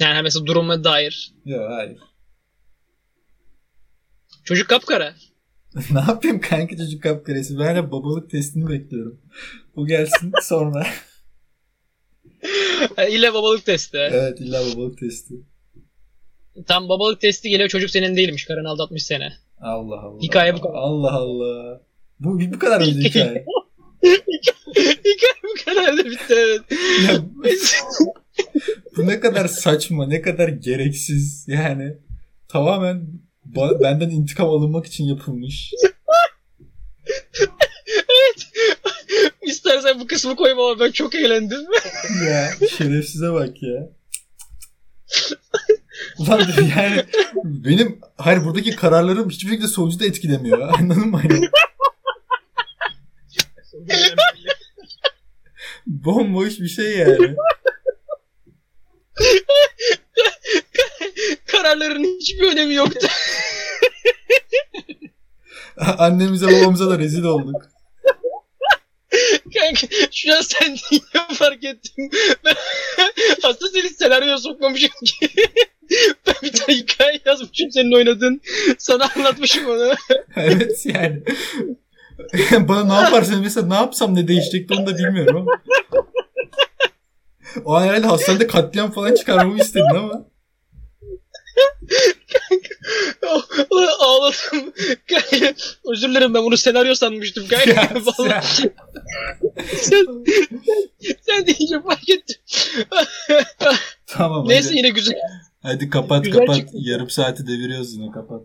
Yani 0.00 0.22
mesela 0.22 0.46
duruma 0.46 0.84
dair. 0.84 1.32
Yok 1.44 1.70
hayır. 1.70 1.98
Çocuk 4.44 4.68
kapkara. 4.68 5.14
ne 5.90 6.00
yapayım 6.00 6.40
kanka 6.40 6.76
çocuk 6.76 7.02
kapkaresi? 7.02 7.58
Ben 7.58 7.64
hala 7.64 7.92
babalık 7.92 8.30
testini 8.30 8.68
bekliyorum. 8.68 9.20
Bu 9.76 9.86
gelsin 9.86 10.32
sonra. 10.42 10.86
İlle 13.08 13.34
babalık 13.34 13.64
testi. 13.66 13.96
evet 13.96 14.40
illa 14.40 14.60
babalık 14.60 14.98
testi. 14.98 15.34
Tam 16.66 16.88
babalık 16.88 17.20
testi 17.20 17.48
geliyor 17.50 17.68
çocuk 17.68 17.90
senin 17.90 18.16
değilmiş. 18.16 18.44
Karın 18.44 18.64
aldatmış 18.64 19.02
seni. 19.02 19.28
Allah 19.60 20.00
Allah. 20.00 20.20
Hikaye 20.22 20.54
bu 20.54 20.60
kadar. 20.60 20.74
Allah 20.74 21.12
Allah. 21.12 21.80
Bu, 22.20 22.40
bu 22.40 22.58
kadar 22.58 22.80
mıydı 22.80 23.00
hikaye? 23.04 23.44
Hikaye 24.04 25.40
bu 25.42 25.64
kadar 25.64 25.98
da 25.98 26.04
bitti 26.04 26.34
evet. 26.34 26.60
ya, 27.08 27.22
ne 29.20 29.30
kadar 29.30 29.48
saçma, 29.48 30.06
ne 30.06 30.22
kadar 30.22 30.48
gereksiz. 30.48 31.44
Yani 31.48 31.96
tamamen 32.48 33.08
ba- 33.54 33.82
benden 33.82 34.10
intikam 34.10 34.48
alınmak 34.48 34.86
için 34.86 35.04
yapılmış. 35.04 35.72
İstersen 39.42 40.00
bu 40.00 40.06
kısmı 40.06 40.36
koyma 40.36 40.70
ama 40.70 40.80
ben 40.80 40.90
çok 40.90 41.14
eğlendim. 41.14 41.60
ya 42.28 42.50
şerefsize 42.78 43.32
bak 43.32 43.62
ya. 43.62 43.88
Ulan 46.18 46.46
yani 46.76 47.04
benim 47.44 48.00
hayır 48.16 48.44
buradaki 48.44 48.76
kararlarım 48.76 49.30
hiçbir 49.30 49.50
şekilde 49.50 49.68
sonucu 49.68 50.00
da 50.00 50.04
etkilemiyor. 50.04 50.58
Anladın 50.78 51.08
mı? 51.08 51.20
Hani 51.22 51.48
bomboş 55.86 56.60
bir 56.60 56.68
şey 56.68 56.98
yani. 56.98 57.36
Kararların 61.46 62.04
hiçbir 62.20 62.52
önemi 62.52 62.74
yoktu. 62.74 63.06
Annemize 65.98 66.46
babamıza 66.46 66.90
da 66.90 66.98
rezil 66.98 67.24
olduk. 67.24 67.70
Kanka 69.54 69.86
şu 70.12 70.36
an 70.36 70.40
sen 70.40 70.68
deyince 70.68 71.34
fark 71.34 71.64
ettim. 71.64 72.10
Ben 72.44 72.54
aslında 73.42 73.70
seni 73.72 73.88
senaryoya 73.88 74.38
sokmamışım 74.38 74.90
ki. 75.04 75.28
ben 76.26 76.34
bir 76.42 76.52
tane 76.52 76.78
hikaye 76.78 77.20
yazmışım 77.26 77.70
senin 77.70 77.92
oynadın. 77.92 78.40
Sana 78.78 79.08
anlatmışım 79.16 79.66
onu. 79.66 79.94
evet 80.36 80.86
yani. 80.86 81.22
Bana 82.68 82.84
ne 82.84 83.04
yaparsan 83.04 83.40
mesela 83.40 83.66
ne 83.66 83.74
yapsam 83.74 84.14
ne 84.14 84.28
değişecekti 84.28 84.74
onu 84.74 84.86
da 84.86 84.98
bilmiyorum 84.98 85.36
ama. 85.36 85.52
O 87.64 87.74
an 87.74 87.82
herhalde 87.86 88.06
hastanede 88.06 88.46
katliam 88.46 88.90
falan 88.90 89.14
çıkarmamı 89.14 89.58
istedin 89.58 89.94
ama. 89.96 90.24
Ulan 93.70 93.88
Ağladım. 94.00 94.72
Kanka, 95.10 95.54
özür 95.92 96.08
dilerim 96.10 96.34
ben 96.34 96.44
bunu 96.44 96.56
senaryo 96.56 96.94
sanmıştım 96.94 97.48
kanka. 97.48 97.70
Ya, 97.70 97.90
Vallahi 97.94 98.44
sen, 99.76 100.06
sen 101.20 101.46
deyince 101.46 101.80
fark 101.88 102.10
ettim. 102.10 102.36
Tamam 104.06 104.48
Neyse 104.48 104.68
hadi. 104.68 104.76
yine 104.78 104.88
güzel. 104.88 105.14
Hadi 105.62 105.90
kapat 105.90 106.24
Güzel 106.24 106.38
kapat. 106.40 106.56
çıktı. 106.56 106.76
Yarım 106.80 107.10
saati 107.10 107.46
deviriyoruz 107.46 107.94
yine 107.94 108.10
kapat. 108.12 108.40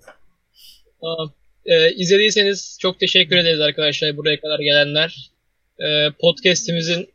Tamam. 1.02 1.32
Ee, 1.65 1.91
izlediyseniz 1.94 2.78
çok 2.82 3.00
teşekkür 3.00 3.38
ederiz 3.38 3.60
arkadaşlar 3.60 4.18
buraya 4.18 4.41
kadar 4.41 4.60
gelenler. 4.60 5.32
Ee, 5.80 6.08
podcast'imizin 6.20 7.08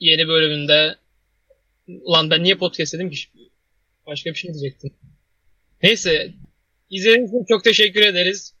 yeni 0.00 0.28
bölümünde 0.28 0.96
Ulan 1.88 2.30
ben 2.30 2.42
niye 2.42 2.54
podcast 2.54 2.94
dedim 2.94 3.10
ki? 3.10 3.18
Başka 4.06 4.30
bir 4.30 4.34
şey 4.34 4.54
diyecektim. 4.54 4.90
Neyse. 5.82 6.32
İzlediğiniz 6.90 7.30
için 7.30 7.44
çok 7.48 7.64
teşekkür 7.64 8.02
ederiz. 8.02 8.54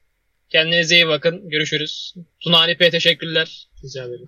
Kendinize 0.48 0.94
iyi 0.94 1.06
bakın. 1.06 1.48
Görüşürüz. 1.48 2.14
Tuna 2.40 2.58
Hanipe'ye 2.58 2.90
teşekkürler. 2.90 3.68
Rica 3.84 4.04
ederim. 4.04 4.26